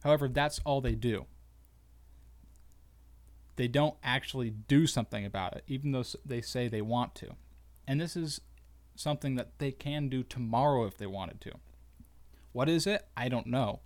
However, 0.02 0.28
that's 0.28 0.60
all 0.64 0.80
they 0.80 0.94
do. 0.94 1.26
They 3.56 3.68
don't 3.68 3.96
actually 4.02 4.50
do 4.50 4.86
something 4.86 5.26
about 5.26 5.54
it, 5.54 5.64
even 5.66 5.92
though 5.92 6.04
they 6.24 6.40
say 6.40 6.66
they 6.66 6.80
want 6.80 7.14
to. 7.16 7.34
And 7.86 8.00
this 8.00 8.16
is 8.16 8.40
something 8.96 9.34
that 9.34 9.58
they 9.58 9.72
can 9.72 10.08
do 10.08 10.22
tomorrow 10.22 10.86
if 10.86 10.96
they 10.96 11.06
wanted 11.06 11.40
to. 11.42 11.52
What 12.52 12.68
is 12.68 12.86
it? 12.86 13.06
I 13.16 13.28
don't 13.28 13.46
know. 13.46 13.80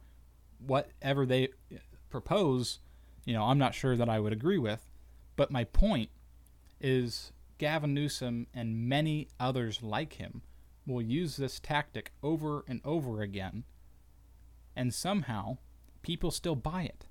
Whatever 0.64 1.26
they 1.26 1.48
uh, 1.72 1.78
propose, 2.10 2.78
you 3.24 3.34
know, 3.34 3.44
I'm 3.44 3.58
not 3.58 3.74
sure 3.74 3.96
that 3.96 4.08
I 4.08 4.20
would 4.20 4.32
agree 4.32 4.58
with. 4.58 4.86
But 5.34 5.50
my 5.50 5.64
point 5.64 6.10
is 6.80 7.32
Gavin 7.58 7.94
Newsom 7.94 8.46
and 8.54 8.88
many 8.88 9.28
others 9.40 9.82
like 9.82 10.14
him 10.14 10.42
will 10.86 11.02
use 11.02 11.36
this 11.36 11.58
tactic 11.58 12.12
over 12.22 12.64
and 12.68 12.80
over 12.84 13.20
again, 13.20 13.64
and 14.74 14.94
somehow 14.94 15.58
people 16.02 16.30
still 16.30 16.54
buy 16.54 16.82
it. 16.82 17.06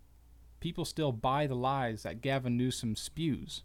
People 0.59 0.85
still 0.85 1.11
buy 1.11 1.45
the 1.45 1.55
lies 1.55 2.03
that 2.03 2.21
Gavin 2.21 2.57
Newsom 2.57 2.95
spews. 2.95 3.63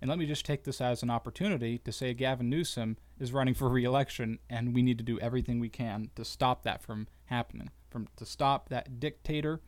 And 0.00 0.10
let 0.10 0.18
me 0.18 0.26
just 0.26 0.44
take 0.44 0.64
this 0.64 0.80
as 0.80 1.02
an 1.02 1.08
opportunity 1.08 1.78
to 1.78 1.90
say 1.90 2.12
Gavin 2.12 2.50
Newsom 2.50 2.98
is 3.18 3.32
running 3.32 3.54
for 3.54 3.68
re-election, 3.68 4.38
and 4.50 4.74
we 4.74 4.82
need 4.82 4.98
to 4.98 5.04
do 5.04 5.18
everything 5.20 5.58
we 5.58 5.70
can 5.70 6.10
to 6.16 6.24
stop 6.24 6.64
that 6.64 6.82
from 6.82 7.08
happening, 7.26 7.70
from 7.88 8.08
to 8.16 8.26
stop 8.26 8.68
that 8.68 9.00
dictator 9.00 9.62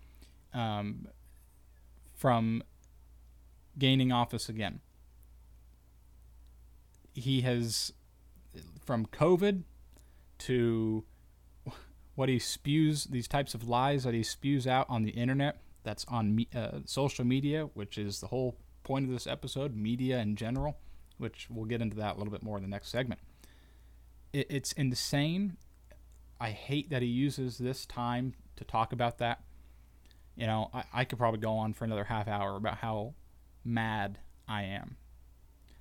um, 0.52 1.08
from 2.14 2.62
gaining 3.78 4.12
office 4.12 4.48
again. 4.48 4.80
He 7.14 7.40
has, 7.40 7.94
from 8.84 9.06
COVID 9.06 9.62
to 10.38 11.04
what 12.14 12.28
he 12.28 12.38
spews, 12.38 13.04
these 13.04 13.28
types 13.28 13.54
of 13.54 13.68
lies 13.68 14.04
that 14.04 14.14
he 14.14 14.22
spews 14.22 14.66
out 14.66 14.86
on 14.88 15.04
the 15.04 15.10
internet, 15.10 15.62
that's 15.84 16.04
on 16.08 16.34
me, 16.34 16.48
uh, 16.54 16.80
social 16.84 17.24
media, 17.24 17.68
which 17.74 17.96
is 17.96 18.20
the 18.20 18.26
whole 18.26 18.56
point 18.82 19.04
of 19.04 19.12
this 19.12 19.26
episode, 19.26 19.76
media 19.76 20.18
in 20.18 20.34
general, 20.34 20.78
which 21.18 21.46
we'll 21.50 21.64
get 21.64 21.80
into 21.80 21.96
that 21.96 22.16
a 22.16 22.18
little 22.18 22.32
bit 22.32 22.42
more 22.42 22.56
in 22.56 22.62
the 22.62 22.68
next 22.68 22.88
segment. 22.88 23.20
It, 24.32 24.46
it's 24.50 24.72
insane. 24.72 25.56
I 26.40 26.50
hate 26.50 26.90
that 26.90 27.02
he 27.02 27.08
uses 27.08 27.58
this 27.58 27.86
time 27.86 28.34
to 28.56 28.64
talk 28.64 28.92
about 28.92 29.18
that. 29.18 29.42
You 30.36 30.46
know, 30.46 30.70
I, 30.72 30.84
I 30.92 31.04
could 31.04 31.18
probably 31.18 31.40
go 31.40 31.52
on 31.52 31.72
for 31.72 31.84
another 31.84 32.04
half 32.04 32.28
hour 32.28 32.56
about 32.56 32.78
how 32.78 33.14
mad 33.64 34.18
I 34.48 34.62
am. 34.62 34.96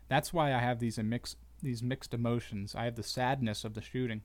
That's 0.08 0.32
why 0.32 0.54
I 0.54 0.60
have 0.60 0.80
these 0.80 0.98
mixed 1.00 1.38
these 1.62 1.84
mixed 1.84 2.14
emotions. 2.14 2.76
I 2.76 2.86
have 2.86 2.96
the 2.96 3.04
sadness 3.04 3.64
of 3.64 3.74
the 3.74 3.82
shooting. 3.82 4.22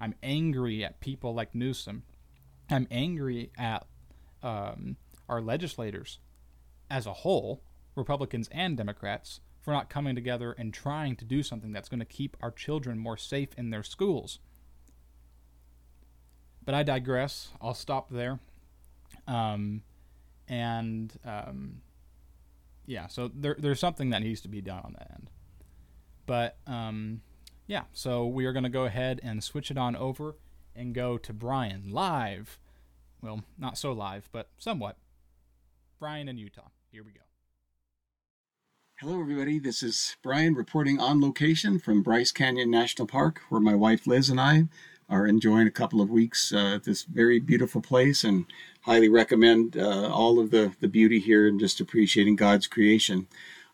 I'm 0.00 0.14
angry 0.22 0.84
at 0.84 1.00
people 1.00 1.34
like 1.34 1.54
Newsom. 1.54 2.04
I'm 2.70 2.86
angry 2.90 3.50
at 3.58 3.86
um, 4.42 4.96
our 5.28 5.40
legislators 5.40 6.18
as 6.90 7.06
a 7.06 7.12
whole, 7.12 7.62
Republicans 7.94 8.48
and 8.52 8.76
Democrats, 8.76 9.40
for 9.60 9.72
not 9.72 9.90
coming 9.90 10.14
together 10.14 10.52
and 10.52 10.72
trying 10.72 11.16
to 11.16 11.24
do 11.24 11.42
something 11.42 11.72
that's 11.72 11.88
going 11.88 12.00
to 12.00 12.06
keep 12.06 12.36
our 12.40 12.50
children 12.50 12.98
more 12.98 13.16
safe 13.16 13.50
in 13.56 13.70
their 13.70 13.82
schools. 13.82 14.38
But 16.64 16.74
I 16.74 16.82
digress. 16.82 17.50
I'll 17.60 17.74
stop 17.74 18.10
there. 18.10 18.40
Um, 19.26 19.82
and 20.48 21.12
um, 21.24 21.82
yeah, 22.86 23.06
so 23.06 23.30
there, 23.32 23.56
there's 23.58 23.80
something 23.80 24.10
that 24.10 24.22
needs 24.22 24.40
to 24.42 24.48
be 24.48 24.60
done 24.60 24.80
on 24.84 24.94
that 24.98 25.10
end. 25.12 25.30
But 26.30 26.58
um, 26.64 27.22
yeah, 27.66 27.86
so 27.92 28.24
we 28.24 28.46
are 28.46 28.52
going 28.52 28.62
to 28.62 28.68
go 28.68 28.84
ahead 28.84 29.18
and 29.20 29.42
switch 29.42 29.68
it 29.68 29.76
on 29.76 29.96
over 29.96 30.36
and 30.76 30.94
go 30.94 31.18
to 31.18 31.32
Brian 31.32 31.90
live. 31.90 32.56
Well, 33.20 33.42
not 33.58 33.76
so 33.76 33.90
live, 33.90 34.28
but 34.30 34.48
somewhat. 34.56 34.96
Brian 35.98 36.28
in 36.28 36.38
Utah. 36.38 36.68
Here 36.92 37.02
we 37.02 37.10
go. 37.10 37.22
Hello, 39.00 39.20
everybody. 39.20 39.58
This 39.58 39.82
is 39.82 40.14
Brian 40.22 40.54
reporting 40.54 41.00
on 41.00 41.20
location 41.20 41.80
from 41.80 42.00
Bryce 42.00 42.30
Canyon 42.30 42.70
National 42.70 43.08
Park, 43.08 43.40
where 43.48 43.60
my 43.60 43.74
wife 43.74 44.06
Liz 44.06 44.30
and 44.30 44.40
I 44.40 44.68
are 45.08 45.26
enjoying 45.26 45.66
a 45.66 45.72
couple 45.72 46.00
of 46.00 46.10
weeks 46.10 46.52
uh, 46.52 46.76
at 46.76 46.84
this 46.84 47.02
very 47.02 47.40
beautiful 47.40 47.82
place 47.82 48.22
and 48.22 48.46
highly 48.82 49.08
recommend 49.08 49.76
uh, 49.76 50.08
all 50.08 50.38
of 50.38 50.52
the, 50.52 50.74
the 50.78 50.86
beauty 50.86 51.18
here 51.18 51.48
and 51.48 51.58
just 51.58 51.80
appreciating 51.80 52.36
God's 52.36 52.68
creation. 52.68 53.26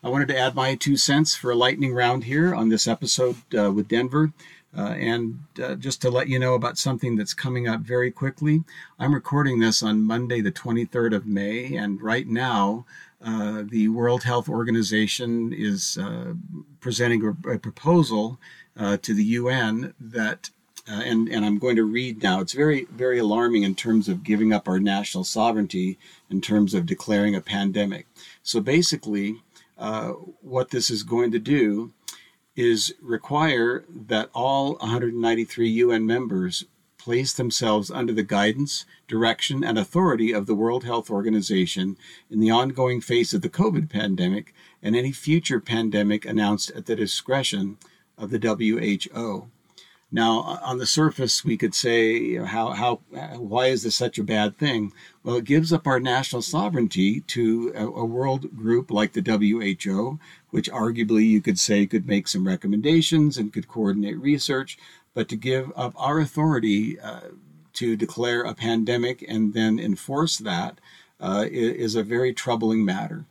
I 0.02 0.08
wanted 0.08 0.28
to 0.28 0.38
add 0.38 0.54
my 0.54 0.74
two 0.74 0.96
cents 0.96 1.34
for 1.34 1.50
a 1.50 1.56
lightning 1.56 1.92
round 1.92 2.24
here 2.24 2.54
on 2.54 2.68
this 2.68 2.86
episode 2.86 3.36
uh, 3.58 3.72
with 3.72 3.88
Denver. 3.88 4.32
Uh, 4.76 4.94
and 4.98 5.38
uh, 5.62 5.74
just 5.74 6.02
to 6.02 6.10
let 6.10 6.28
you 6.28 6.38
know 6.38 6.52
about 6.52 6.76
something 6.76 7.16
that's 7.16 7.32
coming 7.32 7.66
up 7.66 7.80
very 7.80 8.10
quickly, 8.10 8.62
I'm 8.98 9.14
recording 9.14 9.58
this 9.58 9.82
on 9.82 10.02
Monday, 10.02 10.42
the 10.42 10.52
23rd 10.52 11.14
of 11.14 11.26
May, 11.26 11.74
and 11.76 12.02
right 12.02 12.26
now 12.26 12.84
uh, 13.24 13.62
the 13.66 13.88
World 13.88 14.24
Health 14.24 14.50
Organization 14.50 15.54
is 15.54 15.96
uh, 15.96 16.34
presenting 16.80 17.24
a, 17.24 17.52
a 17.52 17.58
proposal 17.58 18.38
uh, 18.78 18.98
to 18.98 19.14
the 19.14 19.24
UN 19.24 19.94
that, 19.98 20.50
uh, 20.86 21.00
and, 21.02 21.26
and 21.30 21.46
I'm 21.46 21.58
going 21.58 21.76
to 21.76 21.84
read 21.84 22.22
now, 22.22 22.40
it's 22.40 22.52
very, 22.52 22.84
very 22.90 23.18
alarming 23.18 23.62
in 23.62 23.74
terms 23.74 24.10
of 24.10 24.22
giving 24.22 24.52
up 24.52 24.68
our 24.68 24.78
national 24.78 25.24
sovereignty 25.24 25.98
in 26.28 26.42
terms 26.42 26.74
of 26.74 26.84
declaring 26.84 27.34
a 27.34 27.40
pandemic. 27.40 28.06
So 28.42 28.60
basically, 28.60 29.40
Uh, 29.78 30.10
what 30.40 30.70
this 30.70 30.90
is 30.90 31.02
going 31.02 31.30
to 31.30 31.38
do 31.38 31.92
is 32.54 32.94
require 33.02 33.84
that 33.88 34.30
all 34.34 34.76
193 34.76 35.68
UN 35.68 36.06
members 36.06 36.64
place 37.06 37.32
themselves 37.34 37.90
under 37.90 38.12
the 38.12 38.22
guidance, 38.22 38.84
direction, 39.06 39.62
and 39.62 39.78
authority 39.78 40.32
of 40.32 40.46
the 40.46 40.54
World 40.54 40.82
Health 40.82 41.08
Organization 41.08 41.96
in 42.30 42.40
the 42.40 42.50
ongoing 42.50 43.00
face 43.00 43.32
of 43.32 43.42
the 43.42 43.48
COVID 43.48 43.88
pandemic 43.88 44.52
and 44.82 44.96
any 44.96 45.12
future 45.12 45.60
pandemic 45.60 46.24
announced 46.24 46.70
at 46.72 46.86
the 46.86 46.96
discretion 46.96 47.78
of 48.18 48.30
the 48.30 48.38
WHO. 48.38 49.48
Now, 50.12 50.60
on 50.62 50.78
the 50.78 50.86
surface, 50.86 51.44
we 51.44 51.56
could 51.56 51.74
say, 51.74 52.36
how, 52.36 52.70
how, 52.70 53.00
why 53.36 53.66
is 53.66 53.82
this 53.82 53.96
such 53.96 54.18
a 54.18 54.24
bad 54.24 54.56
thing? 54.56 54.92
Well, 55.24 55.36
it 55.36 55.44
gives 55.44 55.72
up 55.72 55.86
our 55.86 55.98
national 55.98 56.42
sovereignty 56.42 57.22
to 57.22 57.72
a, 57.74 57.86
a 57.86 58.04
world 58.04 58.56
group 58.56 58.90
like 58.92 59.12
the 59.12 59.20
WHO, 59.20 60.20
which 60.50 60.70
arguably 60.70 61.26
you 61.26 61.42
could 61.42 61.58
say 61.58 61.86
could 61.86 62.06
make 62.06 62.28
some 62.28 62.46
recommendations 62.46 63.36
and 63.36 63.52
could 63.52 63.66
coordinate 63.66 64.18
research, 64.18 64.78
but 65.12 65.28
to 65.28 65.36
give 65.36 65.72
up 65.74 65.92
our 65.96 66.20
authority 66.20 67.00
uh, 67.00 67.30
to 67.72 67.96
declare 67.96 68.42
a 68.42 68.54
pandemic 68.54 69.24
and 69.26 69.54
then 69.54 69.78
enforce 69.78 70.38
that 70.38 70.80
uh, 71.20 71.46
is 71.50 71.96
a 71.96 72.02
very 72.02 72.32
troubling 72.32 72.84
matter. 72.84 73.24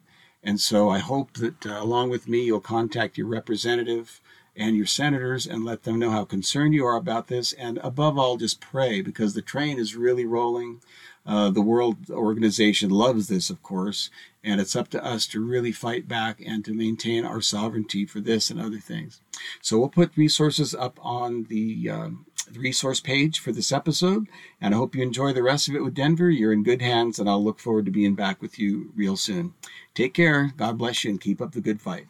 And 0.43 0.59
so 0.59 0.89
I 0.89 0.99
hope 0.99 1.33
that 1.33 1.65
uh, 1.65 1.81
along 1.81 2.09
with 2.09 2.27
me, 2.27 2.43
you'll 2.43 2.59
contact 2.59 3.17
your 3.17 3.27
representative 3.27 4.21
and 4.55 4.75
your 4.75 4.85
senators 4.85 5.45
and 5.45 5.65
let 5.65 5.83
them 5.83 5.99
know 5.99 6.11
how 6.11 6.25
concerned 6.25 6.73
you 6.73 6.85
are 6.85 6.95
about 6.95 7.27
this. 7.27 7.53
And 7.53 7.77
above 7.79 8.17
all, 8.17 8.37
just 8.37 8.61
pray 8.61 9.01
because 9.01 9.33
the 9.33 9.41
train 9.41 9.77
is 9.79 9.95
really 9.95 10.25
rolling. 10.25 10.81
Uh, 11.25 11.49
the 11.49 11.61
World 11.61 12.09
Organization 12.11 12.91
loves 12.91 13.27
this, 13.27 13.49
of 13.49 13.63
course, 13.63 14.11
and 14.43 14.61
it's 14.61 14.75
up 14.75 14.89
to 14.89 15.03
us 15.03 15.25
to 15.27 15.43
really 15.43 15.71
fight 15.71 16.07
back 16.07 16.39
and 16.45 16.63
to 16.63 16.73
maintain 16.73 17.25
our 17.25 17.41
sovereignty 17.41 18.05
for 18.05 18.19
this 18.19 18.51
and 18.51 18.61
other 18.61 18.77
things. 18.77 19.21
So 19.59 19.79
we'll 19.79 19.89
put 19.89 20.15
resources 20.15 20.75
up 20.75 20.99
on 21.01 21.45
the, 21.45 21.89
um, 21.89 22.25
resource 22.53 22.99
page 22.99 23.39
for 23.39 23.51
this 23.51 23.71
episode, 23.71 24.27
and 24.61 24.73
I 24.73 24.77
hope 24.77 24.95
you 24.95 25.01
enjoy 25.01 25.33
the 25.33 25.43
rest 25.43 25.67
of 25.67 25.75
it 25.75 25.83
with 25.83 25.95
Denver. 25.95 26.29
You're 26.29 26.53
in 26.53 26.63
good 26.63 26.81
hands, 26.81 27.17
and 27.17 27.29
I'll 27.29 27.43
look 27.43 27.59
forward 27.59 27.85
to 27.85 27.91
being 27.91 28.15
back 28.15 28.41
with 28.41 28.59
you 28.59 28.91
real 28.95 29.17
soon. 29.17 29.53
Take 29.93 30.13
care. 30.13 30.53
God 30.55 30.77
bless 30.77 31.03
you, 31.03 31.09
and 31.09 31.21
keep 31.21 31.41
up 31.41 31.53
the 31.53 31.61
good 31.61 31.81
fight. 31.81 32.07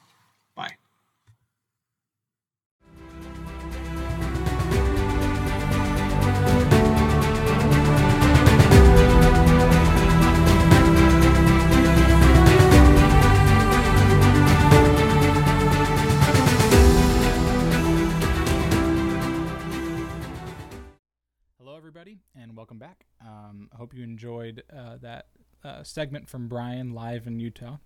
Everybody, 21.76 22.20
and 22.42 22.56
welcome 22.56 22.80
back. 22.80 23.06
Um, 23.20 23.70
I 23.74 23.76
hope 23.76 23.94
you 23.94 24.02
enjoyed 24.02 24.64
uh, 24.74 24.96
that 25.02 25.26
uh, 25.62 25.84
segment 25.84 26.30
from 26.30 26.48
Brian 26.48 26.94
live 26.94 27.28
in 27.28 27.38
Utah. 27.42 27.78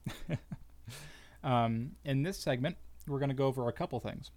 um, 1.44 1.94
in 2.06 2.22
this 2.22 2.38
segment, 2.38 2.78
we're 3.08 3.18
going 3.18 3.30
to 3.30 3.36
go 3.36 3.48
over 3.48 3.68
a 3.68 3.74
couple 3.74 4.00
things. 4.00 4.30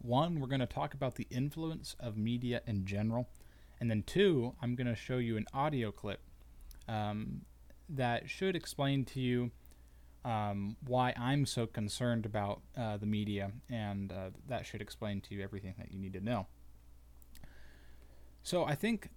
One, 0.00 0.40
we're 0.40 0.48
going 0.48 0.60
to 0.60 0.66
talk 0.66 0.94
about 0.94 1.16
the 1.16 1.26
influence 1.30 1.96
of 2.00 2.16
media 2.16 2.62
in 2.66 2.86
general. 2.86 3.28
And 3.78 3.90
then 3.90 4.04
two, 4.04 4.54
I'm 4.62 4.74
going 4.74 4.86
to 4.86 4.96
show 4.96 5.18
you 5.18 5.36
an 5.36 5.44
audio 5.52 5.92
clip 5.92 6.20
um, 6.88 7.42
that 7.90 8.30
should 8.30 8.56
explain 8.56 9.04
to 9.06 9.20
you 9.20 9.50
um, 10.24 10.76
why 10.86 11.12
I'm 11.14 11.44
so 11.44 11.66
concerned 11.66 12.24
about 12.24 12.62
uh, 12.74 12.96
the 12.96 13.06
media, 13.06 13.52
and 13.68 14.10
uh, 14.10 14.30
that 14.48 14.64
should 14.64 14.80
explain 14.80 15.20
to 15.22 15.34
you 15.34 15.42
everything 15.42 15.74
that 15.76 15.92
you 15.92 15.98
need 15.98 16.14
to 16.14 16.20
know. 16.20 16.46
So 18.42 18.64
I 18.64 18.74
think 18.74 19.10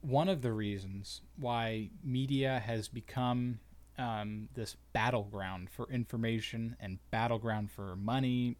one 0.00 0.28
of 0.28 0.42
the 0.42 0.52
reasons 0.52 1.22
why 1.36 1.90
media 2.02 2.62
has 2.64 2.88
become 2.88 3.60
um, 3.98 4.48
this 4.54 4.76
battleground 4.92 5.70
for 5.70 5.90
information 5.90 6.76
and 6.80 6.98
battleground 7.10 7.70
for 7.70 7.96
money, 7.96 8.56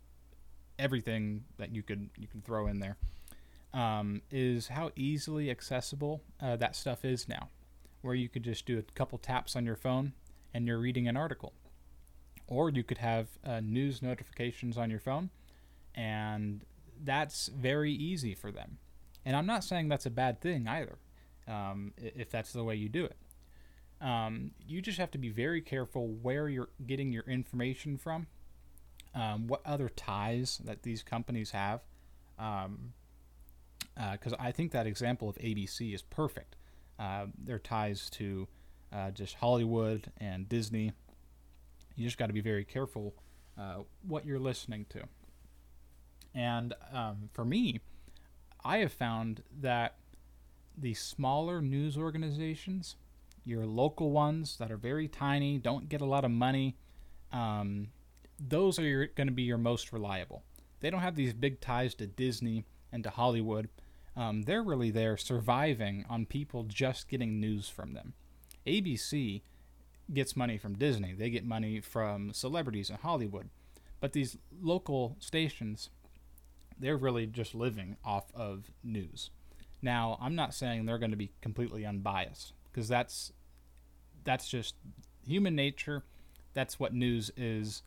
everything 0.78 1.44
that 1.58 1.74
you 1.74 1.82
could 1.82 2.10
you 2.16 2.28
can 2.28 2.42
throw 2.42 2.66
in 2.66 2.80
there, 2.80 2.96
um, 3.74 4.22
is 4.30 4.68
how 4.68 4.90
easily 4.96 5.50
accessible 5.50 6.22
uh, 6.40 6.56
that 6.56 6.76
stuff 6.76 7.04
is 7.04 7.28
now. 7.28 7.48
Where 8.02 8.14
you 8.14 8.28
could 8.28 8.42
just 8.42 8.66
do 8.66 8.78
a 8.78 8.82
couple 8.82 9.18
taps 9.18 9.54
on 9.54 9.64
your 9.64 9.76
phone 9.76 10.12
and 10.52 10.66
you're 10.66 10.78
reading 10.78 11.08
an 11.08 11.16
article, 11.16 11.52
or 12.46 12.68
you 12.68 12.82
could 12.82 12.98
have 12.98 13.28
uh, 13.44 13.60
news 13.60 14.02
notifications 14.02 14.76
on 14.76 14.90
your 14.90 15.00
phone, 15.00 15.30
and 15.94 16.64
that's 17.02 17.48
very 17.48 17.92
easy 17.92 18.34
for 18.34 18.52
them. 18.52 18.78
And 19.24 19.36
I'm 19.36 19.46
not 19.46 19.64
saying 19.64 19.88
that's 19.88 20.06
a 20.06 20.10
bad 20.10 20.40
thing 20.40 20.66
either, 20.66 20.98
um, 21.46 21.92
if 21.96 22.30
that's 22.30 22.52
the 22.52 22.64
way 22.64 22.74
you 22.74 22.88
do 22.88 23.04
it. 23.04 23.16
Um, 24.00 24.50
you 24.66 24.82
just 24.82 24.98
have 24.98 25.12
to 25.12 25.18
be 25.18 25.28
very 25.28 25.60
careful 25.60 26.08
where 26.08 26.48
you're 26.48 26.70
getting 26.86 27.12
your 27.12 27.22
information 27.24 27.96
from, 27.98 28.26
um, 29.14 29.46
what 29.46 29.60
other 29.64 29.88
ties 29.88 30.60
that 30.64 30.82
these 30.82 31.02
companies 31.04 31.52
have. 31.52 31.82
Because 32.36 32.66
um, 32.66 32.92
uh, 33.96 34.36
I 34.40 34.50
think 34.50 34.72
that 34.72 34.86
example 34.86 35.28
of 35.28 35.36
ABC 35.36 35.94
is 35.94 36.02
perfect. 36.02 36.56
Uh, 36.98 37.26
their 37.38 37.60
ties 37.60 38.10
to 38.10 38.48
uh, 38.92 39.10
just 39.12 39.34
Hollywood 39.34 40.10
and 40.18 40.48
Disney. 40.48 40.92
You 41.94 42.04
just 42.04 42.18
got 42.18 42.26
to 42.26 42.32
be 42.32 42.40
very 42.40 42.64
careful 42.64 43.14
uh, 43.58 43.78
what 44.06 44.26
you're 44.26 44.38
listening 44.38 44.86
to. 44.90 45.02
And 46.34 46.74
um, 46.92 47.28
for 47.32 47.44
me, 47.44 47.80
I 48.64 48.78
have 48.78 48.92
found 48.92 49.42
that 49.60 49.96
the 50.76 50.94
smaller 50.94 51.60
news 51.60 51.96
organizations, 51.98 52.96
your 53.44 53.66
local 53.66 54.10
ones 54.10 54.56
that 54.58 54.70
are 54.70 54.76
very 54.76 55.08
tiny, 55.08 55.58
don't 55.58 55.88
get 55.88 56.00
a 56.00 56.06
lot 56.06 56.24
of 56.24 56.30
money, 56.30 56.76
um, 57.32 57.88
those 58.38 58.78
are 58.78 59.06
going 59.06 59.26
to 59.26 59.32
be 59.32 59.42
your 59.42 59.58
most 59.58 59.92
reliable. 59.92 60.42
They 60.80 60.90
don't 60.90 61.00
have 61.00 61.16
these 61.16 61.32
big 61.32 61.60
ties 61.60 61.94
to 61.96 62.06
Disney 62.06 62.64
and 62.90 63.04
to 63.04 63.10
Hollywood. 63.10 63.68
Um, 64.16 64.42
they're 64.42 64.62
really 64.62 64.90
there 64.90 65.16
surviving 65.16 66.04
on 66.08 66.26
people 66.26 66.64
just 66.64 67.08
getting 67.08 67.40
news 67.40 67.68
from 67.68 67.94
them. 67.94 68.14
ABC 68.66 69.42
gets 70.12 70.36
money 70.36 70.58
from 70.58 70.76
Disney, 70.76 71.14
they 71.14 71.30
get 71.30 71.44
money 71.44 71.80
from 71.80 72.32
celebrities 72.32 72.90
in 72.90 72.96
Hollywood. 72.96 73.48
But 74.00 74.12
these 74.12 74.36
local 74.60 75.16
stations, 75.20 75.88
they're 76.78 76.96
really 76.96 77.26
just 77.26 77.54
living 77.54 77.96
off 78.04 78.32
of 78.34 78.70
news. 78.82 79.30
Now, 79.80 80.18
I'm 80.20 80.34
not 80.34 80.54
saying 80.54 80.86
they're 80.86 80.98
going 80.98 81.10
to 81.10 81.16
be 81.16 81.32
completely 81.40 81.84
unbiased 81.84 82.52
because 82.70 82.88
that's 82.88 83.32
that's 84.24 84.48
just 84.48 84.76
human 85.26 85.56
nature. 85.56 86.04
That's 86.54 86.78
what 86.78 86.94
news 86.94 87.30
is, 87.36 87.82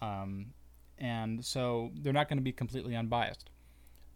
um, 0.00 0.52
and 0.98 1.44
so 1.44 1.90
they're 1.94 2.12
not 2.12 2.28
going 2.28 2.38
to 2.38 2.44
be 2.44 2.52
completely 2.52 2.94
unbiased. 2.94 3.50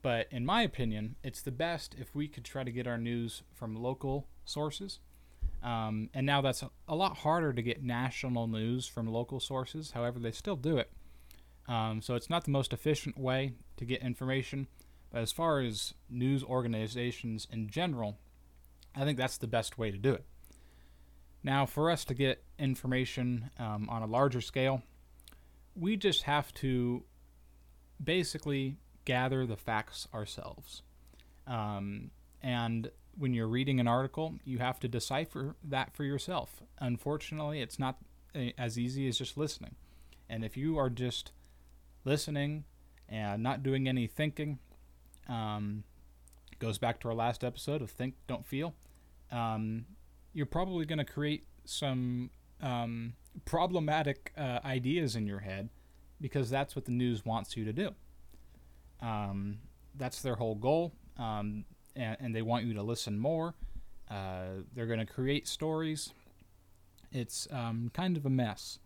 But 0.03 0.29
in 0.31 0.45
my 0.45 0.63
opinion, 0.63 1.17
it's 1.25 1.41
the 1.41 1.51
best 1.51 1.97
if 1.99 2.15
we 2.15 2.29
could 2.29 2.45
try 2.45 2.63
to 2.63 2.71
get 2.71 2.87
our 2.87 2.99
news 2.99 3.43
from 3.55 3.75
local 3.75 4.29
sources. 4.45 5.01
Um, 5.63 6.11
and 6.13 6.27
now 6.27 6.43
that's 6.43 6.63
a 6.87 6.95
lot 6.95 7.17
harder 7.17 7.55
to 7.55 7.63
get 7.63 7.83
national 7.83 8.47
news 8.47 8.87
from 8.87 9.07
local 9.07 9.41
sources. 9.41 9.93
However, 9.93 10.19
they 10.19 10.31
still 10.31 10.57
do 10.57 10.77
it. 10.77 10.91
Um, 11.67 12.03
so 12.03 12.15
it's 12.15 12.31
not 12.31 12.45
the 12.45 12.51
most 12.51 12.73
efficient 12.73 13.19
way 13.19 13.55
to 13.77 13.85
get 13.85 14.03
information. 14.03 14.67
But 15.11 15.23
as 15.23 15.33
far 15.33 15.61
as 15.61 15.95
news 16.11 16.43
organizations 16.43 17.47
in 17.51 17.69
general, 17.69 18.19
I 18.97 19.05
think 19.05 19.17
that's 19.17 19.39
the 19.39 19.47
best 19.47 19.79
way 19.79 19.91
to 19.91 19.97
do 19.97 20.13
it. 20.13 20.25
Now, 21.43 21.67
for 21.67 21.91
us 21.91 22.05
to 22.07 22.15
get 22.15 22.43
information 22.59 23.51
um, 23.59 23.89
on 23.89 24.03
a 24.03 24.07
larger 24.07 24.41
scale, 24.41 24.83
we 25.77 25.97
just 25.97 26.23
have 26.23 26.53
to 26.55 27.05
basically 28.03 28.79
gather 29.05 29.47
the 29.47 29.57
facts 29.57 30.09
ourselves. 30.15 30.83
Um, 31.47 32.11
and 32.43 32.91
when 33.17 33.35
you're 33.35 33.47
reading 33.47 33.79
an 33.81 33.87
article, 33.87 34.35
you 34.45 34.59
have 34.59 34.81
to 34.81 34.89
decipher 34.89 35.55
that 35.63 35.95
for 35.95 36.05
yourself. 36.05 36.63
Unfortunately, 36.79 37.61
it's 37.61 37.79
not 37.79 37.99
as 38.59 38.79
easy 38.79 39.07
as 39.07 39.19
just 39.19 39.37
listening. 39.37 39.77
And 40.29 40.45
if 40.45 40.57
you 40.57 40.79
are 40.79 40.91
just 40.91 41.33
listening 42.05 42.65
and 43.09 43.43
not 43.43 43.63
doing 43.63 43.89
any 43.89 44.07
thinking, 44.07 44.59
um, 45.29 45.85
goes 46.59 46.79
back 46.79 47.01
to 47.01 47.09
our 47.09 47.15
last 47.15 47.45
episode 47.45 47.83
of 47.83 47.91
Think, 47.91 48.15
Don't 48.27 48.47
Feel, 48.47 48.75
um, 49.31 49.87
you're 50.33 50.47
probably 50.47 50.85
going 50.85 50.99
to 50.99 51.05
create 51.05 51.47
some 51.65 52.31
um, 52.61 53.15
problematic 53.45 54.33
uh, 54.37 54.61
ideas 54.65 55.17
in 55.17 55.27
your 55.27 55.41
head 55.41 55.69
because 56.21 56.51
that's 56.51 56.77
what 56.77 56.85
the 56.85 56.93
news 56.93 57.25
wants 57.25 57.57
you 57.57 57.65
to 57.65 57.73
do. 57.73 57.91
Um, 59.01 59.59
that's 59.97 60.23
their 60.23 60.37
whole 60.37 60.55
goal, 60.55 60.93
um, 61.19 61.65
and, 61.95 62.17
and, 62.21 62.35
they 62.35 62.43
want 62.43 62.65
you 62.65 62.75
to 62.75 62.83
listen 62.83 63.19
more. 63.19 63.55
Uh, 64.11 64.63
they're 64.75 64.87
going 64.87 65.01
to 65.01 65.07
create 65.07 65.47
stories. 65.47 66.13
It's 67.13 67.47
um, 67.51 67.91
kind 67.93 68.17
of 68.17 68.25
a 68.25 68.31
mess, 68.31 68.79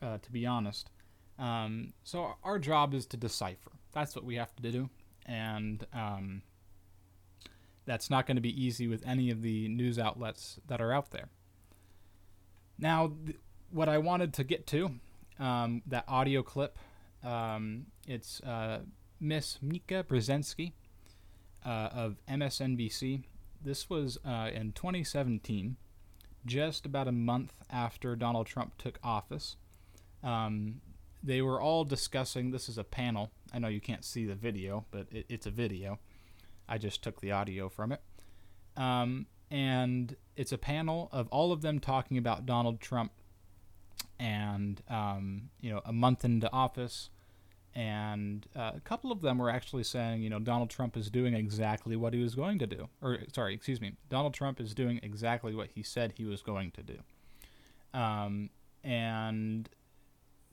uh, 0.00 0.18
to 0.18 0.32
be 0.32 0.46
honest. 0.46 0.90
Um, 1.38 1.92
so 2.04 2.34
our 2.42 2.58
job 2.58 2.94
is 2.94 3.06
to 3.06 3.16
decipher. 3.16 3.72
That's 3.92 4.14
what 4.14 4.24
we 4.24 4.36
have 4.36 4.54
to 4.56 4.70
do, 4.70 4.90
and 5.24 5.86
um, 5.92 6.42
that's 7.84 8.10
not 8.10 8.26
going 8.26 8.36
to 8.36 8.42
be 8.42 8.62
easy 8.62 8.86
with 8.88 9.06
any 9.06 9.30
of 9.30 9.42
the 9.42 9.68
news 9.68 9.98
outlets 9.98 10.58
that 10.66 10.80
are 10.80 10.92
out 10.92 11.10
there. 11.10 11.28
Now, 12.78 13.12
th- 13.24 13.38
what 13.70 13.88
I 13.88 13.98
wanted 13.98 14.34
to 14.34 14.44
get 14.44 14.66
to, 14.68 14.90
um, 15.38 15.82
that 15.86 16.04
audio 16.08 16.42
clip, 16.42 16.78
um, 17.24 17.86
it's 18.06 18.40
uh, 18.40 18.80
Miss 19.20 19.58
Mika 19.62 20.04
Brzezinski 20.04 20.72
uh, 21.64 21.88
of 21.92 22.16
MSNBC. 22.28 23.22
This 23.62 23.88
was 23.88 24.18
uh, 24.24 24.50
in 24.52 24.72
2017, 24.72 25.76
just 26.44 26.86
about 26.86 27.08
a 27.08 27.12
month 27.12 27.52
after 27.70 28.14
Donald 28.14 28.46
Trump 28.46 28.76
took 28.78 28.98
office. 29.02 29.56
Um, 30.22 30.80
they 31.26 31.42
were 31.42 31.60
all 31.60 31.84
discussing. 31.84 32.52
This 32.52 32.68
is 32.68 32.78
a 32.78 32.84
panel. 32.84 33.32
I 33.52 33.58
know 33.58 33.68
you 33.68 33.80
can't 33.80 34.04
see 34.04 34.24
the 34.24 34.34
video, 34.34 34.86
but 34.90 35.06
it, 35.10 35.26
it's 35.28 35.46
a 35.46 35.50
video. 35.50 35.98
I 36.68 36.78
just 36.78 37.02
took 37.02 37.20
the 37.20 37.32
audio 37.32 37.68
from 37.68 37.92
it. 37.92 38.00
Um, 38.76 39.26
and 39.50 40.16
it's 40.36 40.52
a 40.52 40.58
panel 40.58 41.08
of 41.12 41.28
all 41.28 41.52
of 41.52 41.62
them 41.62 41.80
talking 41.80 42.16
about 42.18 42.46
Donald 42.46 42.80
Trump 42.80 43.12
and, 44.18 44.80
um, 44.88 45.50
you 45.60 45.70
know, 45.70 45.80
a 45.84 45.92
month 45.92 46.24
into 46.24 46.50
office. 46.52 47.10
And 47.74 48.46
uh, 48.56 48.72
a 48.74 48.80
couple 48.80 49.12
of 49.12 49.20
them 49.20 49.38
were 49.38 49.50
actually 49.50 49.84
saying, 49.84 50.22
you 50.22 50.30
know, 50.30 50.38
Donald 50.38 50.70
Trump 50.70 50.96
is 50.96 51.10
doing 51.10 51.34
exactly 51.34 51.94
what 51.94 52.14
he 52.14 52.22
was 52.22 52.34
going 52.34 52.58
to 52.60 52.66
do. 52.66 52.88
Or, 53.02 53.18
sorry, 53.34 53.54
excuse 53.54 53.80
me, 53.80 53.92
Donald 54.08 54.32
Trump 54.32 54.60
is 54.60 54.74
doing 54.74 54.98
exactly 55.02 55.54
what 55.54 55.70
he 55.74 55.82
said 55.82 56.14
he 56.16 56.24
was 56.24 56.40
going 56.40 56.70
to 56.72 56.82
do. 56.82 56.98
Um, 57.92 58.50
and 58.82 59.68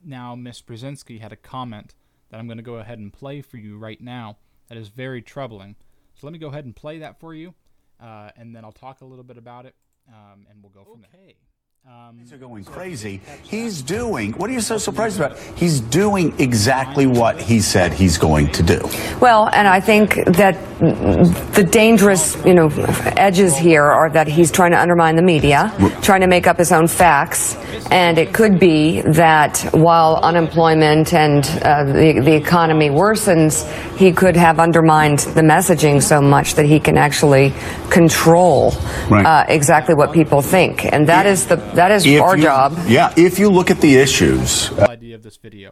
now 0.05 0.35
Miss 0.35 0.61
Brzezinski 0.61 1.19
had 1.19 1.31
a 1.31 1.37
comment 1.37 1.95
that 2.29 2.39
I'm 2.39 2.47
going 2.47 2.57
to 2.57 2.63
go 2.63 2.75
ahead 2.75 2.99
and 2.99 3.11
play 3.11 3.41
for 3.41 3.57
you 3.57 3.77
right 3.77 4.01
now 4.01 4.37
that 4.67 4.77
is 4.77 4.89
very 4.89 5.21
troubling. 5.21 5.75
So 6.15 6.27
let 6.27 6.33
me 6.33 6.39
go 6.39 6.47
ahead 6.47 6.65
and 6.65 6.75
play 6.75 6.99
that 6.99 7.19
for 7.19 7.33
you, 7.33 7.53
uh, 7.99 8.29
and 8.35 8.55
then 8.55 8.63
I'll 8.63 8.71
talk 8.71 9.01
a 9.01 9.05
little 9.05 9.23
bit 9.23 9.37
about 9.37 9.65
it, 9.65 9.75
um, 10.07 10.45
and 10.49 10.61
we'll 10.61 10.71
go 10.71 10.83
from 10.83 11.05
okay. 11.05 11.25
there. 11.25 11.52
Um, 11.85 12.15
Things 12.15 12.31
are 12.31 12.37
going 12.37 12.63
crazy. 12.63 13.19
He's 13.41 13.81
doing, 13.81 14.31
what 14.33 14.49
are 14.49 14.53
you 14.53 14.61
so 14.61 14.77
surprised 14.77 15.19
about? 15.19 15.37
He's 15.37 15.81
doing 15.81 16.33
exactly 16.39 17.07
what 17.07 17.41
he 17.41 17.59
said 17.59 17.91
he's 17.91 18.17
going 18.17 18.53
to 18.53 18.63
do. 18.63 18.79
Well, 19.19 19.49
and 19.51 19.67
I 19.67 19.81
think 19.81 20.15
that 20.27 20.55
the 20.79 21.67
dangerous, 21.69 22.37
you 22.45 22.53
know, 22.53 22.69
edges 23.17 23.57
here 23.57 23.83
are 23.83 24.09
that 24.11 24.29
he's 24.29 24.49
trying 24.49 24.71
to 24.71 24.79
undermine 24.79 25.17
the 25.17 25.23
media, 25.23 25.73
trying 26.01 26.21
to 26.21 26.27
make 26.27 26.47
up 26.47 26.57
his 26.57 26.71
own 26.71 26.87
facts, 26.87 27.55
and 27.91 28.17
it 28.17 28.33
could 28.33 28.59
be 28.59 29.01
that 29.01 29.59
while 29.73 30.21
unemployment 30.23 31.13
and 31.13 31.45
uh, 31.63 31.83
the, 31.83 32.21
the 32.23 32.33
economy 32.33 32.89
worsens, 32.89 33.69
he 33.97 34.13
could 34.13 34.37
have 34.37 34.57
undermined 34.57 35.19
the 35.19 35.41
messaging 35.41 36.01
so 36.01 36.21
much 36.21 36.55
that 36.55 36.65
he 36.65 36.79
can 36.79 36.97
actually 36.97 37.53
control 37.89 38.71
right. 39.09 39.25
uh, 39.25 39.45
exactly 39.49 39.95
what 39.95 40.13
people 40.13 40.41
think. 40.41 40.85
And 40.85 41.07
that 41.09 41.25
is 41.25 41.45
the 41.45 41.72
that 41.75 41.91
is 41.91 42.05
if 42.05 42.21
our 42.21 42.37
you, 42.37 42.43
job. 42.43 42.77
Yeah, 42.87 43.13
if 43.17 43.39
you 43.39 43.49
look 43.49 43.71
at 43.71 43.81
the 43.81 43.95
issues. 43.95 44.69
The 44.69 44.89
idea 44.89 45.15
of 45.15 45.23
this 45.23 45.37
video 45.37 45.71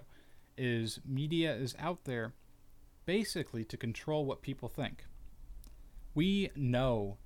is 0.57 0.99
media 1.05 1.53
is 1.55 1.75
out 1.79 2.05
there 2.05 2.33
basically 3.05 3.63
to 3.65 3.77
control 3.77 4.25
what 4.25 4.41
people 4.41 4.69
think. 4.69 5.05
We 6.13 6.49
know 6.55 7.17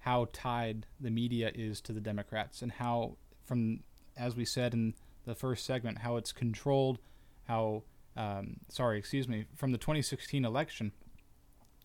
how 0.00 0.28
tied 0.32 0.86
the 1.00 1.10
media 1.10 1.50
is 1.54 1.80
to 1.82 1.92
the 1.92 2.00
Democrats 2.00 2.62
and 2.62 2.72
how, 2.72 3.16
from 3.44 3.80
as 4.16 4.34
we 4.34 4.44
said 4.44 4.74
in 4.74 4.94
the 5.24 5.34
first 5.34 5.64
segment, 5.64 5.98
how 5.98 6.16
it's 6.16 6.32
controlled, 6.32 6.98
how, 7.44 7.84
um, 8.16 8.56
sorry, 8.68 8.98
excuse 8.98 9.28
me, 9.28 9.46
from 9.54 9.70
the 9.70 9.78
2016 9.78 10.44
election, 10.44 10.92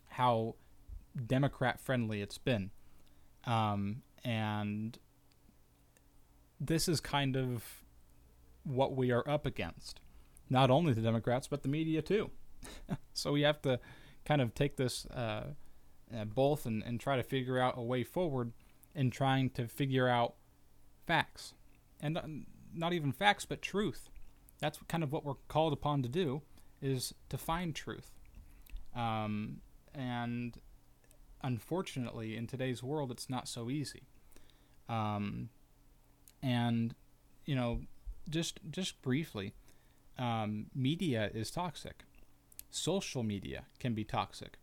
how 0.08 0.56
Democrat 1.26 1.80
friendly 1.80 2.22
it's 2.22 2.38
been. 2.38 2.72
Um, 3.46 4.02
and 4.24 4.98
this 6.60 6.88
is 6.88 7.00
kind 7.00 7.36
of 7.36 7.64
what 8.64 8.96
we 8.96 9.12
are 9.12 9.28
up 9.30 9.46
against. 9.46 10.02
Not 10.50 10.70
only 10.70 10.94
the 10.94 11.02
Democrats, 11.02 11.48
but 11.48 11.62
the 11.62 11.70
media 11.70 12.02
too. 12.02 12.32
so 13.14 13.32
we 13.32 13.42
have 13.42 13.62
to 13.64 13.80
kind 14.26 14.42
of 14.42 14.54
take 14.54 14.78
this 14.78 15.06
uh, 15.08 15.54
uh, 16.16 16.26
both 16.26 16.66
and, 16.66 16.84
and 16.84 17.00
try 17.00 17.16
to 17.16 17.24
figure 17.24 17.60
out 17.60 17.76
a 17.78 17.82
way 17.82 18.04
forward 18.04 18.52
in 18.96 19.12
trying 19.12 19.50
to 19.52 19.68
figure 19.68 20.08
out 20.08 20.36
facts. 21.06 21.54
And 22.00 22.46
not 22.74 22.94
even 22.94 23.12
facts, 23.12 23.46
but 23.46 23.62
truth. 23.62 24.10
That's 24.60 24.80
kind 24.88 25.04
of 25.04 25.12
what 25.12 25.24
we're 25.24 25.36
called 25.48 25.74
upon 25.74 26.04
to 26.04 26.10
do, 26.10 26.42
is 26.82 27.14
to 27.30 27.38
find 27.38 27.76
truth. 27.76 28.12
Um, 28.96 29.58
and 29.94 30.58
unfortunately, 31.44 32.36
in 32.36 32.48
today's 32.48 32.82
world, 32.82 33.12
it's 33.12 33.30
not 33.30 33.48
so 33.48 33.70
easy. 33.70 34.04
Um, 34.90 35.50
and 36.42 36.96
you 37.46 37.56
know, 37.56 37.82
just 38.30 38.60
just 38.70 39.02
briefly, 39.02 39.54
um, 40.18 40.68
media 40.76 41.32
is 41.34 41.52
toxic. 41.52 42.04
Social 42.70 43.24
media 43.24 43.66
can 43.80 43.94
be 43.94 44.04
toxic. 44.04 44.58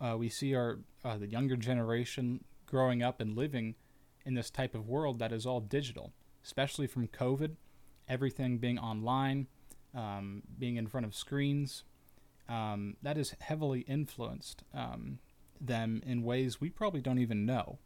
Uh, 0.00 0.16
we 0.16 0.28
see 0.28 0.54
our 0.54 0.78
uh, 1.04 1.16
the 1.16 1.26
younger 1.26 1.56
generation 1.56 2.44
growing 2.66 3.02
up 3.02 3.20
and 3.20 3.36
living 3.36 3.74
in 4.24 4.34
this 4.34 4.50
type 4.50 4.74
of 4.74 4.86
world 4.86 5.18
that 5.18 5.32
is 5.32 5.46
all 5.46 5.60
digital, 5.60 6.12
especially 6.44 6.86
from 6.86 7.08
COVID, 7.08 7.56
everything 8.08 8.58
being 8.58 8.78
online, 8.78 9.46
um, 9.94 10.42
being 10.58 10.76
in 10.76 10.86
front 10.86 11.06
of 11.06 11.14
screens. 11.14 11.84
Um, 12.48 12.96
that 13.02 13.18
has 13.18 13.34
heavily 13.40 13.80
influenced 13.80 14.62
um, 14.72 15.18
them 15.60 16.02
in 16.06 16.22
ways 16.22 16.60
we 16.60 16.70
probably 16.70 17.00
don't 17.00 17.18
even 17.18 17.44
know. 17.44 17.78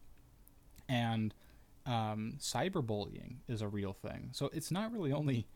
And 0.89 1.35
um, 1.87 2.35
cyberbullying 2.39 3.37
is 3.49 3.63
a 3.63 3.69
real 3.69 3.93
thing. 3.93 4.31
So 4.33 4.51
it's 4.53 4.71
not 4.71 4.93
really 4.93 5.13
only 5.13 5.47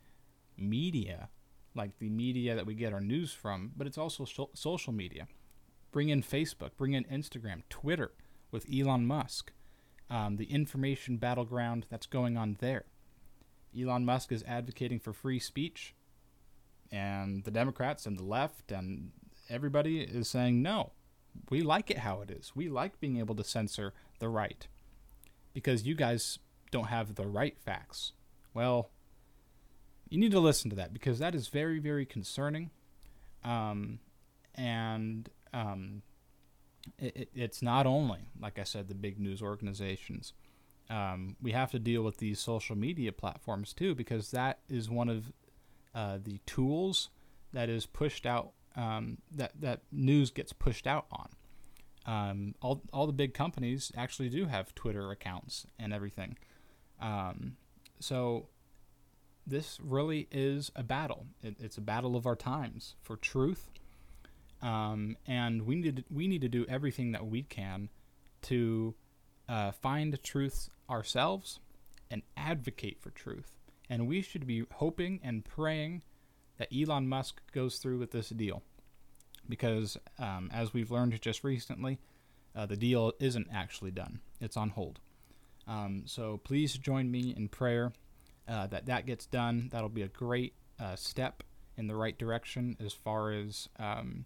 media, 0.57 1.29
like 1.75 1.99
the 1.99 2.09
media 2.09 2.55
that 2.55 2.67
we 2.67 2.75
get 2.75 2.93
our 2.93 3.01
news 3.01 3.33
from, 3.33 3.73
but 3.77 3.87
it's 3.87 3.99
also 3.99 4.25
so- 4.25 4.51
social 4.55 4.93
media. 4.93 5.29
Bring 5.93 6.09
in 6.09 6.23
Facebook, 6.23 6.71
bring 6.77 6.95
in 6.95 7.05
Instagram, 7.05 7.63
Twitter 7.71 8.13
with 8.51 8.67
Elon 8.73 9.07
Musk, 9.07 9.53
um, 10.11 10.37
the 10.37 10.45
information 10.47 11.17
battleground 11.17 11.87
that's 11.91 12.07
going 12.07 12.37
on 12.37 12.57
there. 12.61 12.85
Elon 13.79 14.05
Musk 14.05 14.33
is 14.33 14.43
advocating 14.47 14.99
for 14.99 15.13
free 15.13 15.39
speech, 15.39 15.95
and 16.91 17.45
the 17.45 17.51
Democrats 17.51 18.07
and 18.07 18.19
the 18.19 18.25
left 18.25 18.71
and 18.71 19.11
everybody 19.49 20.01
is 20.01 20.29
saying 20.29 20.63
no. 20.63 20.93
We 21.51 21.61
like 21.61 21.91
it 21.91 21.99
how 21.99 22.23
it 22.23 22.31
is. 22.31 22.53
We 22.55 22.69
like 22.69 23.01
being 23.01 23.19
able 23.19 23.35
to 23.35 23.45
censor 23.45 23.93
the 24.19 24.29
right 24.29 24.67
because 25.57 25.87
you 25.87 25.95
guys 25.95 26.39
don't 26.71 26.89
have 26.89 27.15
the 27.15 27.27
right 27.27 27.59
facts. 27.59 28.13
Well, 28.53 28.91
you 30.11 30.21
need 30.21 30.33
to 30.33 30.39
listen 30.39 30.69
to 30.69 30.77
that 30.77 30.93
because 30.93 31.19
that 31.19 31.35
is 31.35 31.49
very, 31.49 31.79
very 31.79 32.05
concerning. 32.05 32.69
Um, 33.43 34.01
and 34.55 35.31
um, 35.55 36.03
it, 36.99 37.17
it, 37.17 37.29
it's 37.35 37.63
not 37.63 37.87
only, 37.87 38.29
like 38.39 38.59
I 38.59 38.65
said, 38.65 38.89
the 38.89 38.95
big 38.95 39.19
news 39.19 39.41
organizations. 39.41 40.35
Um, 40.91 41.37
we 41.41 41.53
have 41.53 41.71
to 41.71 41.79
deal 41.79 42.03
with 42.03 42.19
these 42.19 42.39
social 42.39 42.77
media 42.77 43.11
platforms 43.11 43.73
too 43.73 43.95
because 43.95 44.33
that 44.33 44.59
is 44.69 44.91
one 44.91 45.09
of 45.09 45.33
uh, 45.95 46.19
the 46.23 46.39
tools 46.45 47.09
that 47.55 47.71
is 47.71 47.87
pushed 47.87 48.27
out 48.27 48.51
um, 48.77 49.17
that 49.35 49.53
that 49.63 49.81
news 49.91 50.31
gets 50.31 50.53
pushed 50.53 50.87
out 50.87 51.07
on. 51.11 51.31
Um, 52.07 52.55
all 52.63 52.83
all 52.93 53.07
the 53.07 53.13
big 53.13 53.35
companies 53.35 53.91
actually 53.97 54.29
do 54.29 54.47
have 54.47 54.75
Twitter 54.75 55.11
accounts 55.11 55.67
and 55.79 55.93
everything. 55.93 56.39
Um, 57.01 57.57
so 57.99 58.49
this 59.47 59.79
really 59.83 60.29
is 60.31 60.71
a 60.77 60.83
battle. 60.83 61.27
It, 61.43 61.57
it's 61.59 61.77
a 61.77 61.81
battle 61.81 62.17
of 62.17 62.27
our 62.27 62.37
times 62.37 62.95
for 63.03 63.17
truth, 63.17 63.71
um, 64.63 65.17
and 65.27 65.63
we 65.63 65.77
need 65.77 65.97
to, 65.97 66.05
we 66.11 66.29
need 66.29 66.41
to 66.43 66.49
do 66.49 66.65
everything 66.69 67.13
that 67.13 67.27
we 67.27 67.43
can 67.43 67.89
to 68.43 68.95
uh, 69.49 69.73
find 69.73 70.23
truth 70.23 70.71
ourselves 70.89 71.61
and 72.11 72.23
advocate 72.37 73.01
for 73.01 73.11
truth. 73.11 73.57
And 73.89 74.07
we 74.07 74.23
should 74.23 74.47
be 74.47 74.65
hoping 74.75 75.21
and 75.23 75.45
praying 75.45 76.03
that 76.59 76.69
Elon 76.75 77.09
Musk 77.09 77.41
goes 77.53 77.79
through 77.79 77.99
with 77.99 78.11
this 78.11 78.31
deal, 78.31 78.63
because 79.49 79.97
um, 80.19 80.51
as 80.53 80.73
we've 80.73 80.91
learned 80.91 81.21
just 81.21 81.45
recently, 81.45 81.99
uh, 82.55 82.67
the 82.67 82.77
deal 82.77 83.13
isn't 83.21 83.49
actually 83.53 83.91
done. 83.91 84.21
It's 84.41 84.57
on 84.57 84.71
hold. 84.71 85.01
Um, 85.67 86.03
so 86.07 86.39
please 86.39 86.75
join 86.75 87.11
me 87.11 87.35
in 87.37 87.49
prayer 87.49 87.93
uh, 88.49 88.67
that 88.69 88.87
that 88.87 89.07
gets 89.07 89.27
done. 89.27 89.69
That'll 89.73 89.89
be 89.89 90.03
a 90.03 90.09
great 90.09 90.55
uh, 90.79 90.97
step 90.97 91.43
in 91.77 91.87
the 91.87 91.97
right 91.97 92.17
direction 92.17 92.77
as 92.85 92.93
far 92.93 93.33
as 93.33 93.69
um, 93.79 94.25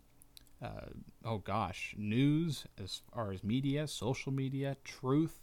uh, 0.62 0.90
oh 1.24 1.38
gosh, 1.38 1.94
news, 1.96 2.64
as 2.82 3.02
far 3.12 3.32
as 3.32 3.42
media, 3.42 3.86
social 3.86 4.32
media, 4.32 4.76
truth. 4.84 5.40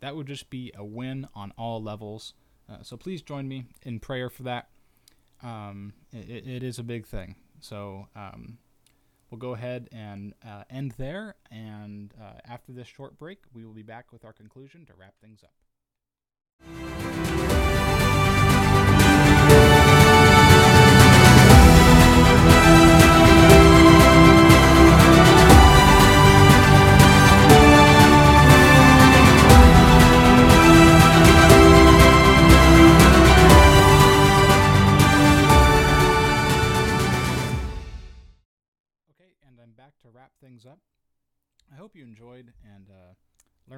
That 0.00 0.16
would 0.16 0.26
just 0.26 0.50
be 0.50 0.72
a 0.76 0.84
win 0.84 1.26
on 1.34 1.52
all 1.56 1.82
levels. 1.82 2.34
Uh, 2.68 2.82
so 2.82 2.96
please 2.96 3.22
join 3.22 3.48
me 3.48 3.66
in 3.82 4.00
prayer 4.00 4.28
for 4.28 4.42
that. 4.44 4.68
Um, 5.42 5.94
it, 6.12 6.46
it 6.46 6.62
is 6.62 6.78
a 6.78 6.82
big 6.82 7.06
thing. 7.06 7.36
So 7.60 8.08
um, 8.14 8.58
we'll 9.32 9.38
go 9.38 9.54
ahead 9.54 9.88
and 9.90 10.34
uh, 10.46 10.62
end 10.70 10.92
there. 10.98 11.34
And 11.50 12.12
uh, 12.20 12.34
after 12.46 12.70
this 12.70 12.86
short 12.86 13.18
break, 13.18 13.38
we 13.54 13.64
will 13.64 13.72
be 13.72 13.82
back 13.82 14.12
with 14.12 14.24
our 14.24 14.32
conclusion 14.32 14.84
to 14.86 14.92
wrap 14.94 15.14
things 15.20 15.42
up. 15.42 15.54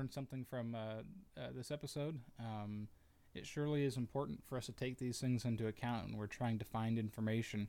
Learned 0.04 0.12
something 0.12 0.44
from 0.44 0.74
uh, 0.74 1.00
uh, 1.40 1.48
this 1.54 1.70
episode. 1.70 2.20
Um, 2.38 2.88
it 3.34 3.46
surely 3.46 3.84
is 3.84 3.96
important 3.96 4.44
for 4.46 4.58
us 4.58 4.66
to 4.66 4.72
take 4.72 4.98
these 4.98 5.18
things 5.18 5.46
into 5.46 5.66
account 5.66 6.04
when 6.04 6.18
we're 6.18 6.26
trying 6.26 6.58
to 6.58 6.64
find 6.64 6.98
information 6.98 7.68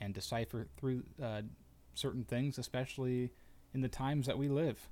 and 0.00 0.14
decipher 0.14 0.66
through 0.78 1.02
uh, 1.22 1.42
certain 1.92 2.24
things, 2.24 2.56
especially 2.56 3.30
in 3.74 3.82
the 3.82 3.88
times 3.88 4.26
that 4.26 4.38
we 4.38 4.48
live. 4.48 4.88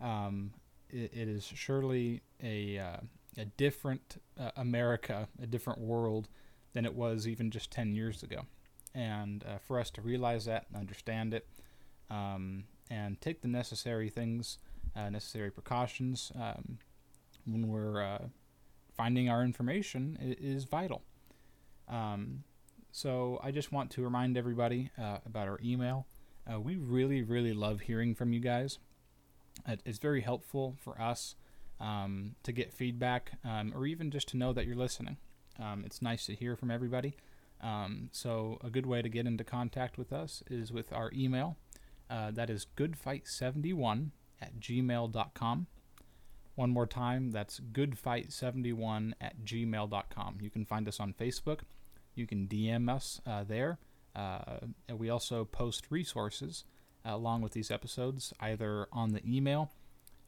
Um, 0.00 0.54
it, 0.90 1.12
it 1.14 1.28
is 1.28 1.44
surely 1.54 2.22
a 2.42 2.78
uh, 2.78 2.96
a 3.36 3.44
different 3.44 4.20
uh, 4.36 4.50
America, 4.56 5.28
a 5.40 5.46
different 5.46 5.78
world 5.78 6.26
than 6.72 6.84
it 6.84 6.94
was 6.94 7.28
even 7.28 7.52
just 7.52 7.70
ten 7.70 7.94
years 7.94 8.24
ago 8.24 8.40
and 8.92 9.44
uh, 9.44 9.58
for 9.58 9.78
us 9.78 9.90
to 9.90 10.00
realize 10.00 10.46
that 10.46 10.66
and 10.68 10.80
understand 10.80 11.32
it 11.32 11.46
um, 12.10 12.64
and 12.90 13.20
take 13.20 13.42
the 13.42 13.48
necessary 13.48 14.08
things, 14.08 14.58
uh, 14.98 15.10
necessary 15.10 15.50
precautions 15.50 16.32
um, 16.34 16.78
when 17.46 17.68
we're 17.68 18.02
uh, 18.02 18.26
finding 18.96 19.28
our 19.28 19.42
information 19.42 20.18
is 20.20 20.64
vital. 20.64 21.02
Um, 21.88 22.44
so 22.90 23.38
I 23.42 23.50
just 23.50 23.70
want 23.72 23.90
to 23.92 24.02
remind 24.02 24.36
everybody 24.36 24.90
uh, 24.98 25.18
about 25.24 25.48
our 25.48 25.60
email. 25.62 26.06
Uh, 26.50 26.60
we 26.60 26.76
really, 26.76 27.22
really 27.22 27.52
love 27.52 27.80
hearing 27.80 28.14
from 28.14 28.32
you 28.32 28.40
guys. 28.40 28.78
It's 29.84 29.98
very 29.98 30.20
helpful 30.20 30.76
for 30.82 31.00
us 31.00 31.34
um, 31.80 32.34
to 32.42 32.52
get 32.52 32.72
feedback 32.72 33.32
um, 33.44 33.72
or 33.74 33.86
even 33.86 34.10
just 34.10 34.28
to 34.28 34.36
know 34.36 34.52
that 34.52 34.66
you're 34.66 34.76
listening. 34.76 35.18
Um, 35.60 35.82
it's 35.84 36.00
nice 36.00 36.26
to 36.26 36.34
hear 36.34 36.56
from 36.56 36.70
everybody. 36.70 37.16
Um, 37.60 38.08
so 38.12 38.58
a 38.62 38.70
good 38.70 38.86
way 38.86 39.02
to 39.02 39.08
get 39.08 39.26
into 39.26 39.44
contact 39.44 39.98
with 39.98 40.12
us 40.12 40.42
is 40.48 40.72
with 40.72 40.92
our 40.92 41.10
email. 41.12 41.56
Uh, 42.08 42.30
that 42.30 42.48
is 42.48 42.66
goodfight71 42.76 44.10
at 44.40 44.60
gmail.com. 44.60 45.66
One 46.54 46.70
more 46.70 46.86
time, 46.86 47.30
that's 47.30 47.60
goodfight71 47.60 49.12
at 49.20 49.44
gmail.com. 49.44 50.38
You 50.40 50.50
can 50.50 50.64
find 50.64 50.88
us 50.88 50.98
on 50.98 51.12
Facebook. 51.12 51.60
You 52.14 52.26
can 52.26 52.48
DM 52.48 52.92
us 52.92 53.20
uh, 53.26 53.44
there. 53.44 53.78
Uh, 54.16 54.58
and 54.88 54.98
we 54.98 55.08
also 55.08 55.44
post 55.44 55.86
resources 55.90 56.64
uh, 57.06 57.14
along 57.14 57.42
with 57.42 57.52
these 57.52 57.70
episodes, 57.70 58.32
either 58.40 58.88
on 58.92 59.12
the 59.12 59.22
email. 59.24 59.70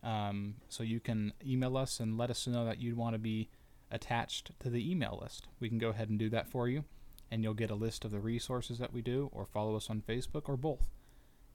Um, 0.02 0.54
so 0.68 0.82
you 0.84 1.00
can 1.00 1.32
email 1.44 1.76
us 1.76 1.98
and 1.98 2.16
let 2.16 2.30
us 2.30 2.46
know 2.46 2.64
that 2.64 2.80
you'd 2.80 2.96
want 2.96 3.14
to 3.14 3.18
be 3.18 3.48
attached 3.90 4.52
to 4.60 4.70
the 4.70 4.88
email 4.88 5.18
list. 5.20 5.48
We 5.58 5.68
can 5.68 5.78
go 5.78 5.88
ahead 5.88 6.08
and 6.08 6.18
do 6.18 6.30
that 6.30 6.48
for 6.48 6.68
you 6.68 6.84
and 7.30 7.42
you'll 7.42 7.54
get 7.54 7.70
a 7.70 7.74
list 7.74 8.04
of 8.04 8.10
the 8.10 8.18
resources 8.18 8.78
that 8.78 8.92
we 8.92 9.02
do, 9.02 9.30
or 9.32 9.46
follow 9.46 9.76
us 9.76 9.88
on 9.88 10.02
Facebook, 10.02 10.48
or 10.48 10.56
both. 10.56 10.88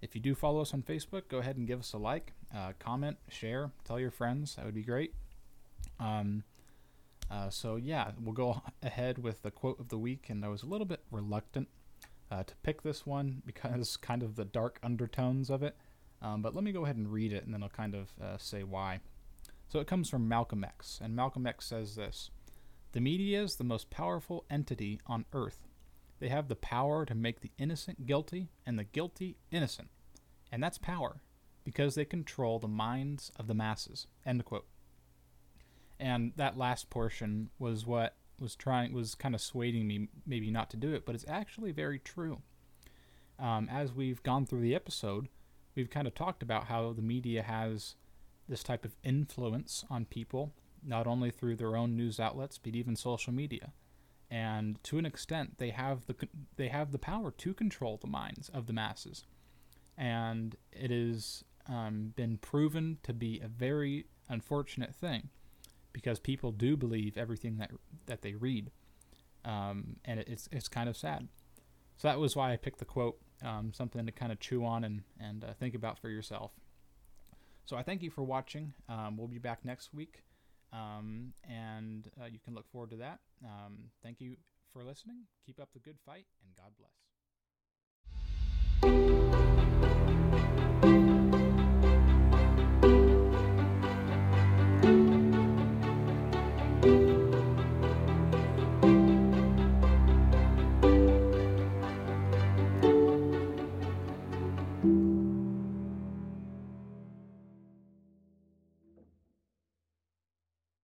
If 0.01 0.15
you 0.15 0.21
do 0.21 0.35
follow 0.35 0.61
us 0.61 0.73
on 0.73 0.83
Facebook, 0.83 1.29
go 1.29 1.37
ahead 1.37 1.57
and 1.57 1.67
give 1.67 1.79
us 1.79 1.93
a 1.93 1.97
like, 1.97 2.33
uh, 2.55 2.73
comment, 2.79 3.17
share, 3.29 3.71
tell 3.83 3.99
your 3.99 4.11
friends. 4.11 4.55
That 4.55 4.65
would 4.65 4.75
be 4.75 4.83
great. 4.83 5.13
Um, 5.99 6.43
uh, 7.31 7.49
so 7.49 7.75
yeah, 7.75 8.11
we'll 8.21 8.33
go 8.33 8.61
ahead 8.83 9.17
with 9.17 9.41
the 9.41 9.51
quote 9.51 9.79
of 9.79 9.89
the 9.89 9.97
week, 9.97 10.27
and 10.29 10.45
I 10.45 10.47
was 10.49 10.63
a 10.63 10.67
little 10.67 10.85
bit 10.85 11.01
reluctant 11.11 11.69
uh, 12.31 12.43
to 12.43 12.55
pick 12.63 12.81
this 12.83 13.05
one 13.05 13.41
because 13.45 13.97
kind 13.97 14.23
of 14.23 14.35
the 14.35 14.45
dark 14.45 14.79
undertones 14.83 15.49
of 15.49 15.63
it. 15.63 15.75
Um, 16.21 16.41
but 16.41 16.55
let 16.55 16.63
me 16.63 16.71
go 16.71 16.83
ahead 16.83 16.95
and 16.95 17.11
read 17.11 17.33
it, 17.33 17.45
and 17.45 17.53
then 17.53 17.61
I'll 17.63 17.69
kind 17.69 17.95
of 17.95 18.13
uh, 18.21 18.37
say 18.37 18.63
why. 18.63 18.99
So 19.67 19.79
it 19.79 19.87
comes 19.87 20.09
from 20.09 20.27
Malcolm 20.27 20.63
X, 20.63 20.99
and 21.03 21.15
Malcolm 21.15 21.45
X 21.45 21.65
says 21.65 21.95
this. 21.95 22.29
The 22.93 23.01
media 23.01 23.43
is 23.43 23.57
the 23.57 23.63
most 23.63 23.89
powerful 23.89 24.45
entity 24.49 25.01
on 25.05 25.25
earth. 25.33 25.64
They 26.19 26.29
have 26.29 26.47
the 26.47 26.55
power 26.55 27.05
to 27.05 27.15
make 27.15 27.41
the 27.41 27.51
innocent 27.57 28.05
guilty 28.05 28.49
and 28.65 28.79
the 28.79 28.83
guilty 28.83 29.37
innocent. 29.51 29.89
And 30.51 30.63
that's 30.63 30.77
power, 30.77 31.21
because 31.63 31.95
they 31.95 32.05
control 32.05 32.59
the 32.59 32.67
minds 32.67 33.31
of 33.37 33.47
the 33.47 33.53
masses. 33.53 34.07
End 34.25 34.43
quote. 34.45 34.67
And 35.99 36.33
that 36.35 36.57
last 36.57 36.89
portion 36.89 37.49
was 37.59 37.85
what 37.85 38.15
was 38.39 38.55
trying 38.55 38.93
was 38.93 39.15
kind 39.15 39.33
of 39.33 39.41
swaying 39.41 39.87
me 39.87 40.09
maybe 40.25 40.51
not 40.51 40.69
to 40.69 40.77
do 40.77 40.93
it, 40.93 41.05
but 41.05 41.15
it's 41.15 41.25
actually 41.27 41.71
very 41.71 41.99
true. 41.99 42.41
Um, 43.39 43.69
as 43.71 43.93
we've 43.93 44.23
gone 44.23 44.45
through 44.45 44.61
the 44.61 44.75
episode, 44.75 45.29
we've 45.75 45.89
kind 45.89 46.07
of 46.07 46.15
talked 46.15 46.43
about 46.43 46.65
how 46.65 46.93
the 46.93 47.01
media 47.01 47.43
has 47.43 47.95
this 48.47 48.63
type 48.63 48.85
of 48.85 48.95
influence 49.03 49.83
on 49.89 50.05
people 50.05 50.53
not 50.83 51.07
only 51.07 51.31
through 51.31 51.55
their 51.55 51.75
own 51.75 51.95
news 51.95 52.19
outlets 52.19 52.57
but 52.57 52.75
even 52.75 52.95
social 52.95 53.33
media 53.33 53.71
and 54.35 54.83
to 54.83 54.97
an 54.97 55.05
extent 55.05 55.59
they 55.59 55.69
have 55.69 56.07
the 56.07 56.15
they 56.57 56.67
have 56.67 56.91
the 56.91 56.99
power 56.99 57.31
to 57.31 57.53
control 57.53 57.97
the 57.97 58.07
minds 58.07 58.49
of 58.49 58.67
the 58.67 58.73
masses. 58.73 59.23
And 59.97 60.57
it 60.73 60.91
has 60.91 61.45
um, 61.69 62.11
been 62.17 62.37
proven 62.37 62.97
to 63.03 63.13
be 63.13 63.39
a 63.39 63.47
very 63.47 64.07
unfortunate 64.27 64.93
thing 64.93 65.29
because 65.93 66.19
people 66.19 66.51
do 66.51 66.75
believe 66.75 67.17
everything 67.17 67.57
that 67.59 67.71
that 68.07 68.23
they 68.23 68.33
read. 68.33 68.71
Um, 69.45 69.95
and 70.03 70.19
it, 70.19 70.27
it's 70.27 70.49
it's 70.51 70.67
kind 70.67 70.89
of 70.89 70.97
sad. 70.97 71.29
So 71.95 72.09
that 72.09 72.19
was 72.19 72.35
why 72.35 72.51
I 72.51 72.57
picked 72.57 72.79
the 72.79 72.85
quote 72.85 73.17
um, 73.41 73.71
something 73.73 74.05
to 74.05 74.11
kind 74.11 74.33
of 74.33 74.41
chew 74.41 74.65
on 74.65 74.83
and 74.83 75.03
and 75.17 75.45
uh, 75.45 75.53
think 75.53 75.75
about 75.75 75.97
for 75.97 76.09
yourself. 76.09 76.51
So 77.63 77.77
I 77.77 77.83
thank 77.83 78.03
you 78.03 78.11
for 78.11 78.23
watching. 78.23 78.73
Um, 78.89 79.15
we'll 79.15 79.29
be 79.29 79.39
back 79.39 79.63
next 79.63 79.93
week 79.93 80.23
um, 80.75 81.33
and 81.49 82.09
uh, 82.21 82.25
you 82.25 82.39
can 82.43 82.53
look 82.53 82.69
forward 82.71 82.89
to 82.91 82.97
that. 82.97 83.19
Um, 83.43 83.91
thank 84.03 84.19
you 84.19 84.35
for 84.73 84.83
listening. 84.83 85.23
Keep 85.45 85.59
up 85.59 85.69
the 85.73 85.79
good 85.79 85.97
fight, 86.05 86.25
and 86.43 86.55
God 86.55 86.71
bless. 86.77 87.14